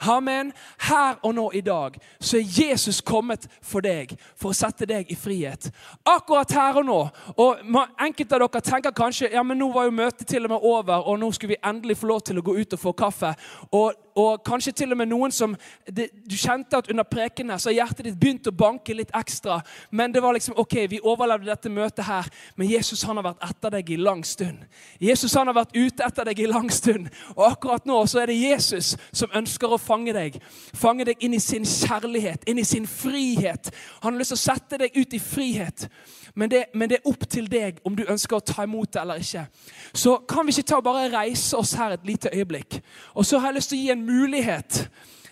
Amen. 0.00 0.52
Her 0.78 1.18
og 1.22 1.34
nå 1.34 1.50
i 1.58 1.60
dag 1.60 1.96
så 2.20 2.38
er 2.38 2.46
Jesus 2.60 3.00
kommet 3.00 3.48
for 3.62 3.82
deg, 3.82 4.14
for 4.38 4.52
å 4.52 4.56
sette 4.56 4.86
deg 4.86 5.10
i 5.10 5.16
frihet. 5.18 5.70
Akkurat 6.06 6.52
her 6.54 6.78
og 6.78 6.86
nå. 6.86 6.98
Og 7.34 7.64
Enkelte 7.98 8.38
av 8.38 8.44
dere 8.44 8.62
tenker 8.62 8.94
kanskje 8.94 9.32
ja, 9.32 9.42
men 9.42 9.58
nå 9.58 9.72
var 9.74 9.88
jo 9.88 9.96
møtet 9.98 10.28
til 10.30 10.46
og 10.46 10.54
med 10.54 10.68
over, 10.70 11.02
og 11.02 11.18
nå 11.18 11.32
skulle 11.34 11.56
vi 11.56 11.62
endelig 11.66 11.98
få 11.98 12.12
lov 12.12 12.22
til 12.28 12.38
å 12.38 12.46
gå 12.46 12.54
ut 12.60 12.78
og 12.78 12.82
få 12.82 12.94
kaffe. 12.94 13.32
Og, 13.72 13.98
og 14.18 14.42
kanskje 14.46 14.72
til 14.80 14.92
og 14.92 14.98
med 14.98 15.10
noen 15.10 15.32
som 15.34 15.54
Du 15.88 16.36
kjente 16.36 16.76
at 16.78 16.90
under 16.90 17.06
preken 17.06 17.50
her 17.50 17.60
så 17.60 17.70
har 17.70 17.78
hjertet 17.78 18.08
ditt 18.08 18.18
begynt 18.18 18.48
å 18.50 18.54
banke 18.54 18.94
litt 18.94 19.12
ekstra. 19.16 19.60
Men 19.90 20.12
det 20.12 20.22
var 20.22 20.34
liksom 20.36 20.58
OK, 20.58 20.74
vi 20.90 21.00
overlevde 21.00 21.48
dette 21.48 21.70
møtet 21.72 22.04
her, 22.06 22.26
men 22.56 22.70
Jesus 22.70 23.02
han 23.06 23.18
har 23.20 23.28
vært 23.30 23.44
etter 23.48 23.76
deg 23.78 23.90
i 23.94 23.98
lang 24.00 24.24
stund. 24.26 24.64
Jesus 25.00 25.34
han 25.38 25.48
har 25.50 25.56
vært 25.56 25.76
ute 25.76 26.04
etter 26.04 26.28
deg 26.28 26.42
i 26.42 26.48
lang 26.50 26.70
stund, 26.74 27.08
og 27.36 27.44
akkurat 27.48 27.86
nå 27.88 28.00
så 28.10 28.22
er 28.22 28.32
det 28.32 28.38
Jesus 28.40 28.94
som 29.12 29.32
ønsker 29.38 29.72
å 29.72 29.80
fange 29.80 30.14
deg. 30.16 30.38
Fange 30.76 31.06
deg 31.08 31.24
inn 31.24 31.36
i 31.36 31.42
sin 31.42 31.66
kjærlighet, 31.68 32.46
inn 32.48 32.60
i 32.60 32.66
sin 32.66 32.86
frihet. 32.88 33.70
Han 34.02 34.14
har 34.14 34.22
lyst 34.22 34.34
til 34.34 34.40
å 34.40 34.46
sette 34.46 34.82
deg 34.84 34.96
ut 34.98 35.14
i 35.14 35.22
frihet. 35.22 35.88
Men 36.38 36.50
det, 36.50 36.64
men 36.74 36.90
det, 36.90 37.00
er 37.00 37.10
opp 37.10 37.24
til 37.26 37.48
deg 37.50 37.80
om 37.82 37.96
du 37.98 38.04
ønsker 38.06 38.38
å 38.38 38.44
ta 38.46 38.62
imot 38.62 38.92
det 38.94 39.00
eller 39.02 39.22
ikke. 39.22 39.42
Så 39.90 40.20
kan 40.30 40.46
vi 40.46 40.54
ikke 40.54 40.68
ta 40.70 40.78
og 40.78 40.84
bare 40.86 41.08
reise 41.10 41.58
oss 41.58 41.72
her 41.74 41.96
et 41.96 42.06
lite 42.06 42.30
øyeblikk. 42.30 42.78
Og 43.18 43.26
så 43.26 43.40
har 43.42 43.50
jeg 43.50 43.58
lyst 43.58 43.72
til 43.72 43.80
å 43.80 43.82
gi 43.82 43.94
en 43.96 44.04
mulighet. 44.06 44.78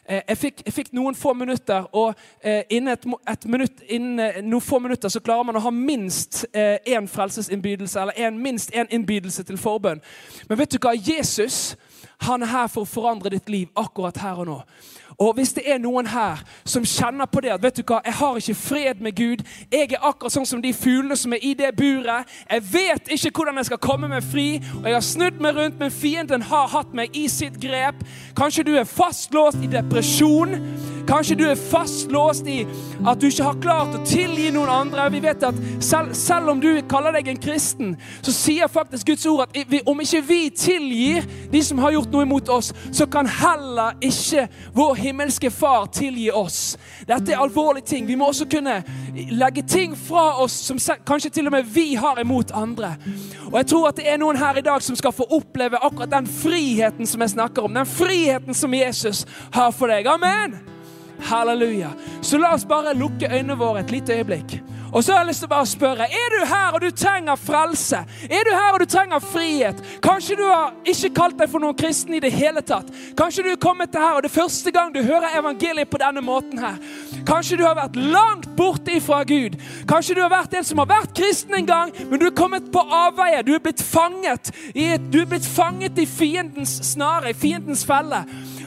Eh, 0.08 0.22
jeg 0.28 0.38
fikk, 0.40 0.64
jeg 0.66 0.74
fikk 0.74 0.90
noen 0.98 1.14
få 1.18 1.32
minutter, 1.38 1.86
og 1.94 2.14
eh, 2.42 2.64
innen, 2.74 2.92
et, 2.94 3.06
et 3.30 3.46
minutt, 3.50 3.84
innen 3.86 4.22
eh, 4.22 4.42
noen 4.42 4.66
få 4.66 4.78
minutter 4.82 5.10
så 5.14 5.22
klarer 5.22 5.46
man 5.46 5.58
å 5.58 5.62
ha 5.62 5.72
minst 5.74 6.44
én 6.56 7.06
frelsesinnbydelse, 7.10 8.02
eller 8.02 8.26
en, 8.26 8.42
minst 8.42 8.74
én 8.74 8.90
innbydelse 8.90 9.46
til 9.46 9.58
forbønn. 9.62 10.02
Men 10.48 10.58
vet 10.58 10.74
du 10.74 10.78
hva? 10.82 10.94
Jesus 10.94 11.76
han 12.26 12.42
er 12.42 12.50
her 12.50 12.68
for 12.72 12.86
å 12.86 12.88
forandre 12.88 13.34
ditt 13.34 13.50
liv 13.52 13.70
akkurat 13.76 14.18
her 14.22 14.42
og 14.42 14.48
nå. 14.48 14.60
Og 15.18 15.32
hvis 15.34 15.52
det 15.56 15.62
er 15.72 15.78
noen 15.80 16.06
her 16.06 16.42
som 16.68 16.84
kjenner 16.84 17.28
på 17.30 17.40
det 17.40 17.54
at 17.54 17.62
vet 17.62 17.78
du 17.78 17.82
hva, 17.88 18.02
jeg 18.04 18.16
har 18.18 18.36
ikke 18.36 18.54
fred 18.54 19.00
med 19.00 19.16
Gud, 19.16 19.44
jeg 19.72 19.92
er 19.94 20.02
akkurat 20.04 20.34
sånn 20.34 20.48
som 20.48 20.60
de 20.60 20.74
fuglene 20.76 21.16
som 21.16 21.32
er 21.32 21.40
i 21.40 21.54
det 21.56 21.70
buret, 21.78 22.28
jeg 22.50 22.64
vet 22.72 23.08
ikke 23.16 23.32
hvordan 23.38 23.62
jeg 23.62 23.70
skal 23.70 23.80
komme 23.80 24.10
meg 24.12 24.26
fri, 24.26 24.60
og 24.82 24.90
jeg 24.90 24.98
har 24.98 25.06
snudd 25.06 25.40
meg 25.40 25.56
rundt, 25.56 25.78
men 25.80 25.94
fienden 25.94 26.44
har 26.50 26.68
hatt 26.74 26.92
meg 26.96 27.16
i 27.16 27.26
sitt 27.32 27.56
grep. 27.62 28.04
Kanskje 28.36 28.66
du 28.68 28.74
er 28.76 28.84
fastlåst 28.88 29.64
i 29.64 29.72
depresjon. 29.72 30.58
Kanskje 31.06 31.36
du 31.38 31.44
er 31.46 31.58
fastlåst 31.70 32.48
i 32.50 32.64
at 33.06 33.20
du 33.20 33.28
ikke 33.28 33.46
har 33.46 33.60
klart 33.62 33.94
å 33.94 34.02
tilgi 34.06 34.48
noen 34.54 34.70
andre. 34.72 35.06
Vi 35.14 35.20
vet 35.22 35.44
at 35.46 35.58
selv, 35.84 36.14
selv 36.18 36.50
om 36.50 36.60
du 36.62 36.70
kaller 36.90 37.14
deg 37.14 37.30
en 37.30 37.40
kristen, 37.40 37.94
så 38.24 38.34
sier 38.34 38.70
faktisk 38.72 39.12
Guds 39.12 39.26
ord 39.30 39.44
at 39.46 39.86
om 39.86 40.02
ikke 40.02 40.22
vi 40.26 40.40
tilgir 40.50 41.26
de 41.52 41.62
som 41.62 41.78
har 41.82 41.94
gjort 41.94 42.10
noe 42.10 42.26
imot 42.26 42.50
oss, 42.50 42.72
så 42.90 43.06
kan 43.06 43.30
heller 43.30 43.94
ikke 44.04 44.48
vår 44.74 44.94
himmelske 45.04 45.52
Far 45.56 45.86
tilgi 45.94 46.26
oss. 46.34 46.76
Dette 47.06 47.32
er 47.32 47.40
alvorlige 47.40 47.86
ting. 47.86 48.06
Vi 48.08 48.16
må 48.18 48.28
også 48.32 48.48
kunne 48.50 48.80
legge 49.30 49.62
ting 49.62 49.94
fra 49.96 50.40
oss 50.42 50.58
som 50.66 50.80
kanskje 51.06 51.30
til 51.38 51.48
og 51.48 51.54
med 51.54 51.70
vi 51.70 51.94
har 51.94 52.20
imot 52.20 52.50
andre. 52.50 52.96
Og 53.46 53.60
jeg 53.60 53.70
tror 53.72 53.90
at 53.90 54.00
det 54.00 54.10
er 54.10 54.20
noen 54.20 54.38
her 54.40 54.58
i 54.58 54.66
dag 54.66 54.82
som 54.82 54.98
skal 54.98 55.14
få 55.14 55.28
oppleve 55.38 55.80
akkurat 55.80 56.12
den 56.18 56.26
friheten 56.26 57.06
som 57.06 57.22
jeg 57.22 57.36
snakker 57.38 57.64
om. 57.64 57.74
Den 57.78 57.88
friheten 57.88 58.54
som 58.54 58.74
Jesus 58.74 59.24
har 59.54 59.70
for 59.70 59.92
deg. 59.92 60.10
Amen! 60.10 60.75
Halleluja. 61.20 61.90
Så 62.22 62.38
la 62.38 62.54
oss 62.54 62.64
bare 62.68 62.94
lukke 62.94 63.30
øynene 63.30 63.58
våre 63.58 63.80
et 63.80 63.90
lite 63.90 64.16
øyeblikk. 64.18 64.60
Og 64.92 65.04
så 65.04 65.12
har 65.12 65.24
jeg 65.24 65.28
lyst 65.28 65.42
til 65.42 65.48
å 65.50 65.52
bare 65.52 65.68
spørre 65.68 66.06
Er 66.08 66.30
du 66.32 66.38
her 66.46 66.76
og 66.76 66.80
du 66.80 66.90
trenger 66.94 67.36
frelse? 67.40 67.98
Er 68.30 68.46
du 68.46 68.52
her 68.54 68.76
og 68.76 68.80
du 68.80 68.86
trenger 68.88 69.20
frihet? 69.20 69.82
Kanskje 70.04 70.38
du 70.38 70.44
har 70.46 70.72
ikke 70.88 71.10
kalt 71.18 71.38
deg 71.40 71.50
for 71.52 71.62
noen 71.62 71.76
kristen 71.76 72.14
i 72.16 72.20
det 72.22 72.30
hele 72.32 72.62
tatt. 72.64 72.88
Kanskje 73.18 73.44
du 73.44 73.50
er 73.52 73.60
kommet 73.60 73.92
til 73.92 74.00
her 74.00 74.16
og 74.16 74.24
det 74.24 74.30
er 74.30 74.36
første 74.38 74.72
gang 74.72 74.94
du 74.94 75.02
hører 75.02 75.36
evangeliet 75.38 75.90
på 75.90 76.00
denne 76.00 76.22
måten 76.24 76.62
her. 76.62 76.78
Kanskje 77.26 77.58
du 77.60 77.64
har 77.66 77.76
vært 77.76 77.98
langt 77.98 78.48
borte 78.56 78.94
ifra 78.96 79.22
Gud. 79.26 79.58
Kanskje 79.90 80.16
du 80.16 80.22
har 80.22 80.32
vært 80.32 80.54
en 80.56 80.64
som 80.64 80.80
har 80.80 80.90
vært 80.90 81.16
kristen 81.18 81.56
en 81.58 81.68
gang, 81.68 81.92
men 82.08 82.22
du 82.22 82.28
er 82.28 82.36
kommet 82.38 82.70
på 82.72 82.80
avveie. 82.80 83.42
Du 83.44 83.52
er 83.56 83.62
blitt 83.64 83.82
fanget 83.82 84.52
i, 84.72 84.94
du 84.96 85.20
er 85.20 85.28
blitt 85.28 85.46
fanget 85.46 85.98
i 85.98 86.06
fiendens 86.06 86.78
snare, 86.92 87.34
i 87.34 87.36
fiendens 87.36 87.84
felle. 87.86 88.22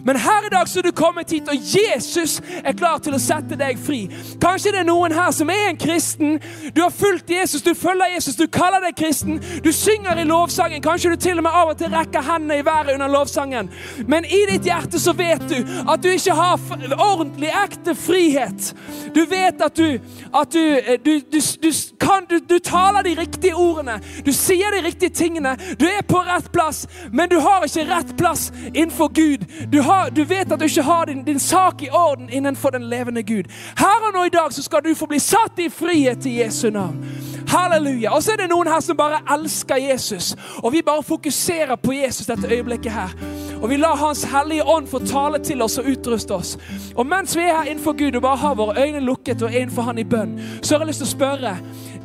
Men 0.06 0.20
her 0.20 0.46
i 0.48 0.50
dag 0.54 0.68
så 0.70 0.80
er 0.80 0.88
du 0.90 0.92
kommet 0.96 1.32
hit, 1.32 1.50
og 1.50 1.56
Jesus 1.56 2.40
er 2.64 2.74
klar 2.78 3.00
til 3.04 3.16
å 3.16 3.22
sette 3.22 3.58
deg 3.60 3.80
fri. 3.84 4.02
Kanskje 4.42 4.74
det 4.74 4.82
er 4.84 4.88
noen 4.88 5.14
her 5.16 5.32
som 5.36 5.50
er 5.52 5.70
en 5.70 5.80
kristen. 5.80 6.38
Du 6.76 6.82
har 6.82 6.94
fulgt 6.94 7.30
Jesus, 7.30 7.64
du 7.66 7.74
følger 7.76 8.14
Jesus, 8.16 8.38
du 8.40 8.48
kaller 8.48 8.84
deg 8.86 8.98
kristen. 9.00 9.40
Du 9.64 9.72
synger 9.76 10.20
i 10.20 10.28
lovsangen. 10.28 10.82
Kanskje 10.84 11.14
du 11.14 11.22
til 11.22 11.42
og 11.42 11.48
med 11.48 11.58
av 11.62 11.74
og 11.74 11.80
til 11.80 11.92
rekker 11.94 12.26
hendene 12.26 12.60
i 12.62 12.66
været 12.66 12.94
under 12.96 13.12
lovsangen. 13.12 13.72
Men 14.08 14.26
i 14.26 14.44
ditt 14.52 14.68
hjerte 14.70 15.02
så 15.02 15.14
vet 15.18 15.44
du 15.50 15.58
at 15.90 16.04
du 16.04 16.10
ikke 16.14 16.38
har 16.38 16.60
ordentlig, 16.98 17.52
ekte 17.64 17.96
frihet. 17.98 18.74
Du 19.16 19.24
vet 19.30 19.62
at 19.62 19.78
du, 19.78 20.00
at 20.36 20.54
du, 20.54 20.64
du, 21.06 21.14
du, 21.32 21.40
du 21.64 21.70
kan, 22.00 22.28
du 22.30 22.58
taler 22.64 23.04
de 23.04 23.16
riktige 23.20 23.56
ordene. 23.56 24.00
Du 24.26 24.32
sier 24.36 24.72
de 24.76 24.84
riktige 24.86 25.14
tingene. 25.14 25.56
Du 25.80 25.86
er 25.90 26.06
på 26.08 26.22
rett 26.26 26.52
plass, 26.54 26.86
men 27.12 27.30
du 27.30 27.40
har 27.44 27.66
ikke 27.66 27.88
rett 27.90 28.16
plass 28.18 28.50
innenfor 28.74 29.12
Gud. 29.14 29.46
Du 29.72 29.82
har 29.82 29.89
har, 29.90 30.12
du 30.14 30.24
vet 30.24 30.52
at 30.52 30.60
du 30.60 30.66
ikke 30.68 30.86
har 30.86 31.10
din, 31.10 31.24
din, 31.26 31.40
sak 31.40 31.84
i 31.84 31.90
orden 31.90 32.30
innenfor 32.30 32.70
den 32.76 32.86
levende 32.90 33.24
Gud. 33.24 33.50
Her 33.78 34.08
og 34.08 34.14
nå 34.14 34.28
i 34.30 34.34
dag 34.34 34.54
så 34.54 34.64
skal 34.64 34.84
du 34.86 34.94
få 34.96 35.10
bli 35.10 35.20
satt 35.20 35.60
i 35.60 35.70
frihet 35.70 36.26
i 36.26 36.40
Jesu 36.42 36.70
navn. 36.70 37.02
Halleluja. 37.50 38.12
Og 38.14 38.24
så 38.24 38.36
er 38.36 38.44
det 38.44 38.50
noen 38.52 38.70
her 38.70 38.82
som 38.86 38.98
bare 38.98 39.24
elsker 39.34 39.80
Jesus. 39.82 40.36
Og 40.62 40.74
vi 40.74 40.84
bare 40.86 41.04
fokuserer 41.04 41.80
på 41.82 41.96
Jesus 41.98 42.30
dette 42.30 42.50
øyeblikket 42.50 42.94
her. 42.94 43.16
Og 43.62 43.70
vi 43.70 43.78
lar 43.78 43.98
Hans 44.00 44.24
hellige 44.24 44.64
ånd 44.64 44.88
få 44.88 45.02
tale 45.04 45.42
til 45.44 45.62
oss 45.62 45.78
og 45.82 45.90
utruste 45.90 46.36
oss. 46.36 46.56
Og 46.96 47.08
mens 47.08 47.36
vi 47.36 47.44
er 47.44 47.58
her 47.58 47.72
innenfor 47.72 47.98
Gud 47.98 48.16
og 48.16 48.22
bare 48.22 48.38
har 48.44 48.56
våre 48.56 48.86
øyne 48.86 49.02
lukket 49.04 49.42
og 49.42 49.50
er 49.50 49.64
innenfor 49.64 49.90
Han 49.90 49.98
i 49.98 50.06
bønn, 50.08 50.38
så 50.62 50.76
har 50.76 50.86
jeg 50.86 50.92
lyst 50.94 51.04
til 51.04 51.10
å 51.10 51.16
spørre 51.16 51.56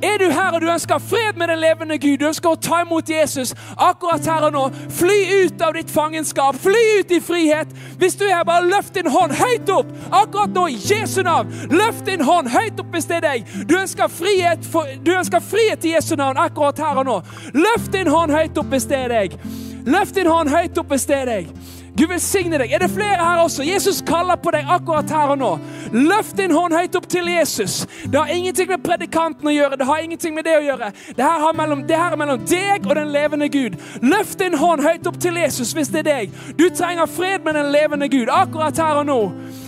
er 0.03 0.19
du 0.19 0.27
her 0.33 0.55
og 0.55 0.63
du 0.63 0.69
ønsker 0.71 0.99
fred 0.99 1.39
med 1.39 1.49
den 1.49 1.61
levende 1.63 1.99
Gud, 1.99 2.19
du 2.19 2.27
ønsker 2.29 2.55
å 2.55 2.61
ta 2.61 2.81
imot 2.85 3.11
Jesus 3.11 3.55
akkurat 3.77 4.27
her 4.27 4.47
og 4.49 4.55
nå, 4.55 4.65
fly 4.95 5.19
ut 5.45 5.65
av 5.65 5.75
ditt 5.79 5.91
fangenskap, 5.93 6.59
fly 6.61 6.83
ut 7.01 7.15
i 7.15 7.21
frihet. 7.23 7.75
Hvis 8.01 8.19
du 8.21 8.27
er 8.27 8.39
her, 8.39 8.47
bare 8.49 8.67
løft 8.69 8.95
din 8.95 9.11
hånd 9.11 9.37
høyt 9.39 9.71
opp 9.75 9.93
akkurat 10.11 10.55
nå 10.55 10.67
i 10.73 10.79
Jesu 10.79 11.23
navn. 11.27 11.53
Løft 11.73 12.07
din 12.09 12.25
hånd 12.25 12.51
høyt 12.55 12.81
opp 12.81 12.95
hvis 12.95 13.09
det 13.11 13.21
er 13.21 13.29
deg. 13.29 13.55
Du 13.69 13.77
ønsker 13.79 14.11
frihet, 14.13 14.67
for, 14.71 14.91
du 15.05 15.15
ønsker 15.15 15.45
frihet 15.45 15.85
i 15.85 15.95
Jesu 15.95 16.15
navn 16.21 16.41
akkurat 16.41 16.81
her 16.83 17.03
og 17.03 17.09
nå. 17.09 17.21
Løft 17.55 17.93
din 17.95 18.11
hånd 18.11 18.35
høyt 18.35 18.59
opp 18.61 18.75
hvis 18.75 18.89
det 18.91 19.05
er 19.05 19.15
deg. 19.15 19.39
Løft 19.85 20.17
din 20.17 20.31
hånd 20.31 20.53
høyt 20.53 20.79
opp 20.81 20.93
hvis 20.95 21.09
det 21.11 21.23
er 21.23 21.31
deg. 21.31 21.55
Gud 21.97 22.11
velsigne 22.11 22.59
deg. 22.59 22.73
Er 22.75 22.83
det 22.83 22.91
flere 22.91 23.23
her 23.23 23.43
også? 23.45 23.63
Jesus 23.63 24.01
kaller 24.07 24.39
på 24.43 24.51
deg 24.55 24.67
akkurat 24.71 25.11
her 25.11 25.35
og 25.35 25.39
nå. 25.39 25.51
Løft 25.95 26.37
din 26.41 26.55
hånd 26.55 26.75
høyt 26.75 26.97
opp 26.99 27.07
til 27.11 27.31
Jesus. 27.31 27.85
Det 28.11 28.19
har 28.19 28.33
ingenting 28.35 28.73
med 28.73 28.83
predikanten 28.83 29.47
å 29.47 29.55
gjøre. 29.55 29.79
Det 29.79 29.87
har 29.87 30.03
ingenting 30.03 30.35
med 30.35 30.49
det 30.49 30.57
å 30.59 30.65
gjøre. 30.65 30.91
Det 31.15 31.23
her, 31.23 31.47
mellom, 31.55 31.87
er 31.87 32.19
mellom 32.19 32.45
deg 32.51 32.89
og 32.89 32.99
den 32.99 33.15
levende 33.15 33.49
Gud. 33.49 33.79
Løft 34.03 34.43
din 34.43 34.59
hånd 34.59 34.83
høyt 34.83 35.07
opp 35.07 35.21
til 35.23 35.39
Jesus 35.39 35.71
hvis 35.77 35.93
det 35.95 36.03
er 36.03 36.11
deg. 36.11 36.39
Du 36.59 36.67
trenger 36.75 37.07
fred 37.07 37.47
med 37.47 37.55
den 37.61 37.71
levende 37.75 38.11
Gud 38.11 38.33
akkurat 38.33 38.79
her 38.79 39.05
og 39.05 39.07
nå. 39.11 39.21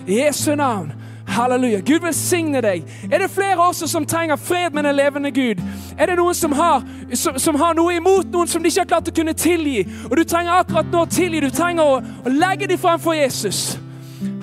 I 0.07 0.25
Jesu 0.25 0.55
navn. 0.59 1.06
Halleluja. 1.37 1.81
Gud 1.85 2.01
velsigne 2.01 2.63
deg. 2.65 2.87
Er 3.13 3.21
det 3.21 3.31
flere 3.31 3.61
også 3.61 3.89
som 3.91 4.07
trenger 4.09 4.37
fred 4.41 4.73
med 4.73 4.87
den 4.89 4.97
levende 4.97 5.31
Gud? 5.31 5.61
Er 5.99 6.09
det 6.09 6.17
noen 6.17 6.35
som 6.35 6.53
har, 6.57 6.85
som, 7.13 7.37
som 7.39 7.59
har 7.61 7.77
noe 7.77 7.99
imot 7.99 8.31
noen 8.33 8.49
som 8.49 8.63
de 8.65 8.73
ikke 8.73 8.87
har 8.87 8.91
klart 8.95 9.11
å 9.13 9.15
kunne 9.19 9.37
tilgi? 9.37 9.83
Og 10.09 10.17
du 10.17 10.25
trenger 10.25 10.63
akkurat 10.63 10.89
nå 10.93 11.05
å 11.05 11.11
tilgi. 11.13 11.43
Du 11.45 11.51
trenger 11.53 11.85
å, 11.85 12.01
å 12.01 12.33
legge 12.33 12.71
dem 12.71 12.81
framfor 12.81 13.19
Jesus. 13.19 13.77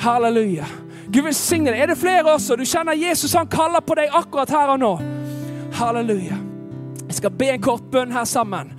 Halleluja. 0.04 0.70
Gud 1.10 1.26
velsigne 1.26 1.74
deg. 1.74 1.82
Er 1.82 1.94
det 1.94 1.98
flere 1.98 2.36
også? 2.36 2.60
Du 2.62 2.66
kjenner 2.66 2.98
Jesus, 2.98 3.34
han 3.34 3.50
kaller 3.50 3.82
på 3.82 3.98
deg 3.98 4.14
akkurat 4.14 4.54
her 4.54 4.76
og 4.76 4.82
nå. 4.82 4.94
Halleluja. 5.80 6.38
Jeg 7.08 7.18
skal 7.18 7.34
be 7.38 7.50
en 7.54 7.62
kort 7.62 7.90
bønn 7.94 8.14
her 8.14 8.26
sammen. 8.30 8.70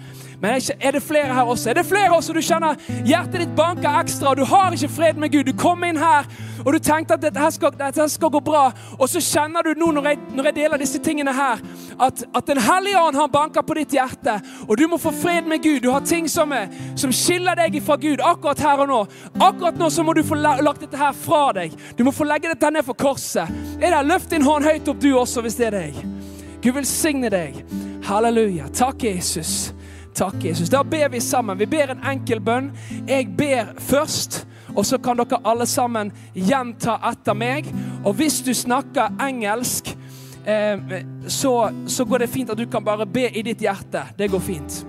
Men 0.40 0.60
er 0.80 0.92
det 0.96 1.02
flere 1.02 1.34
her 1.34 1.42
også? 1.42 1.70
Er 1.70 1.74
det 1.78 1.86
flere 1.86 2.14
også 2.16 2.34
du 2.34 2.40
kjenner 2.44 2.80
hjertet 3.06 3.40
ditt 3.44 3.54
banker 3.56 4.00
ekstra, 4.00 4.32
og 4.32 4.36
du 4.40 4.44
har 4.48 4.74
ikke 4.74 4.90
fred 4.92 5.20
med 5.20 5.32
Gud? 5.32 5.44
Du 5.44 5.54
kom 5.58 5.84
inn 5.84 5.98
her, 6.00 6.26
og 6.64 6.72
du 6.72 6.78
tenkte 6.78 7.14
at 7.14 7.22
dette 7.22 7.50
skal, 7.54 7.74
dette 7.78 8.08
skal 8.12 8.32
gå 8.32 8.40
bra, 8.44 8.64
og 8.98 9.08
så 9.10 9.22
kjenner 9.22 9.66
du 9.66 9.74
nå 9.78 9.90
når 9.94 10.08
jeg, 10.10 10.20
når 10.34 10.48
jeg 10.48 10.56
deler 10.58 10.82
disse 10.82 11.00
tingene 11.04 11.34
her, 11.34 11.62
at, 12.00 12.24
at 12.34 12.46
Den 12.46 12.60
hellige 12.60 13.00
ånd 13.00 13.16
har 13.16 13.28
banker 13.32 13.62
på 13.62 13.74
ditt 13.78 13.94
hjerte, 13.94 14.36
og 14.68 14.76
du 14.78 14.86
må 14.88 14.98
få 15.00 15.12
fred 15.14 15.48
med 15.48 15.62
Gud. 15.62 15.80
Du 15.80 15.90
har 15.90 16.04
ting 16.04 16.28
som, 16.30 16.52
er, 16.52 16.68
som 16.96 17.12
skiller 17.12 17.56
deg 17.58 17.80
fra 17.84 17.96
Gud 18.00 18.22
akkurat 18.22 18.60
her 18.60 18.84
og 18.84 18.90
nå. 18.90 19.00
Akkurat 19.40 19.78
nå 19.80 19.88
så 19.90 20.04
må 20.04 20.14
du 20.14 20.22
få 20.26 20.38
lagt 20.38 20.84
dette 20.84 21.00
her 21.00 21.14
fra 21.16 21.46
deg. 21.56 21.74
Du 21.96 22.04
må 22.04 22.12
få 22.14 22.26
legge 22.28 22.52
dette 22.52 22.70
ned 22.70 22.84
for 22.86 22.98
korset. 22.98 23.50
Er 23.80 23.90
det, 23.90 24.02
Løft 24.04 24.30
din 24.30 24.44
hånd 24.44 24.66
høyt 24.66 24.88
opp, 24.90 25.00
du 25.00 25.14
også, 25.16 25.42
hvis 25.44 25.56
det 25.58 25.70
er 25.70 25.78
deg. 25.78 26.02
Gud 26.64 26.76
velsigne 26.76 27.30
deg. 27.32 27.56
Halleluja. 28.04 28.68
Takk, 28.76 29.06
Jesus. 29.08 29.72
Takk, 30.14 30.44
Jesus. 30.44 30.68
Da 30.68 30.84
ber 30.84 31.08
vi 31.08 31.20
sammen. 31.20 31.58
Vi 31.58 31.66
ber 31.66 31.90
en 31.90 32.04
enkel 32.06 32.40
bønn. 32.40 32.70
Jeg 33.08 33.32
ber 33.36 33.74
først, 33.78 34.46
og 34.74 34.86
så 34.86 34.98
kan 35.02 35.18
dere 35.18 35.40
alle 35.44 35.66
sammen 35.66 36.12
gjenta 36.34 37.00
etter 37.10 37.34
meg. 37.34 37.66
Og 38.04 38.14
hvis 38.14 38.38
du 38.46 38.52
snakker 38.54 39.18
engelsk, 39.22 39.90
eh, 40.46 41.02
så, 41.26 41.54
så, 41.86 42.04
går 42.04 42.24
det 42.24 42.30
fint 42.30 42.50
at 42.50 42.58
du 42.58 42.66
kan 42.70 42.84
bare 42.84 43.06
be 43.06 43.26
i 43.26 43.42
ditt 43.42 43.62
hjerte. 43.66 44.06
Det 44.18 44.30
går 44.30 44.40
fint. 44.40 44.84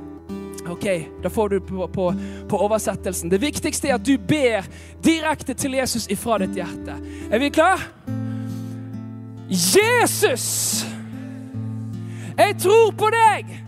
Ok, 0.70 0.86
Da 1.24 1.29
får 1.29 1.50
du 1.50 1.60
på, 1.60 1.88
på, 1.88 2.13
på 2.50 2.58
oversettelsen. 2.58 3.29
Det 3.29 3.41
viktigste 3.41 3.89
er 3.89 3.98
at 4.00 4.05
du 4.05 4.17
ber 4.17 4.65
direkte 5.05 5.53
til 5.53 5.77
Jesus 5.77 6.08
ifra 6.10 6.38
ditt 6.41 6.58
hjerte. 6.58 6.98
Er 7.32 7.39
vi 7.39 7.50
klar? 7.50 7.82
Jesus! 9.50 10.86
Jeg 12.38 12.58
tror 12.60 12.91
på 12.98 13.10
deg! 13.13 13.64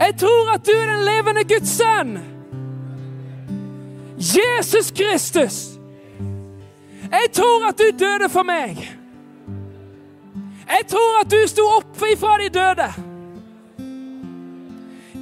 Jeg 0.00 0.16
tror 0.18 0.54
at 0.54 0.66
du 0.66 0.72
er 0.72 0.86
den 0.86 1.04
levende 1.04 1.44
Guds 1.44 1.68
sønn. 1.68 2.18
Jesus 4.20 4.90
Kristus, 4.90 5.68
jeg 7.10 7.32
tror 7.32 7.68
at 7.68 7.78
du 7.78 7.84
døde 7.98 8.28
for 8.28 8.42
meg. 8.42 8.76
Jeg 10.70 10.86
tror 10.88 11.20
at 11.20 11.30
du 11.30 11.40
sto 11.48 11.64
opp 11.76 12.02
ifra 12.12 12.36
de 12.38 12.48
døde. 12.48 12.88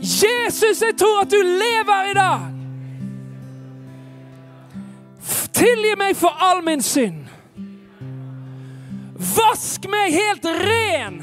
Jesus, 0.02 0.82
jeg 0.82 0.96
tror 0.98 1.20
at 1.22 1.30
du 1.30 1.36
lever 1.42 2.10
i 2.10 2.14
dag. 2.14 2.40
Tilgi 5.52 5.94
meg 5.98 6.16
for 6.16 6.44
all 6.44 6.62
min 6.64 6.82
synd. 6.82 7.24
Vask 9.18 9.88
meg 9.90 10.14
helt 10.14 10.46
ren. 10.46 11.22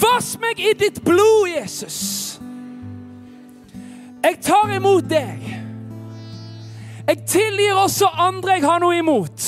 Vask 0.00 0.40
meg 0.40 0.60
i 0.60 0.72
ditt 0.78 1.04
blod, 1.04 1.48
Jesus. 1.56 2.40
Jeg 4.24 4.38
tar 4.42 4.72
imot 4.76 5.06
deg. 5.10 5.44
Jeg 7.06 7.22
tilgir 7.28 7.78
også 7.78 8.08
andre 8.18 8.58
jeg 8.58 8.64
har 8.66 8.82
noe 8.82 8.98
imot. 8.98 9.46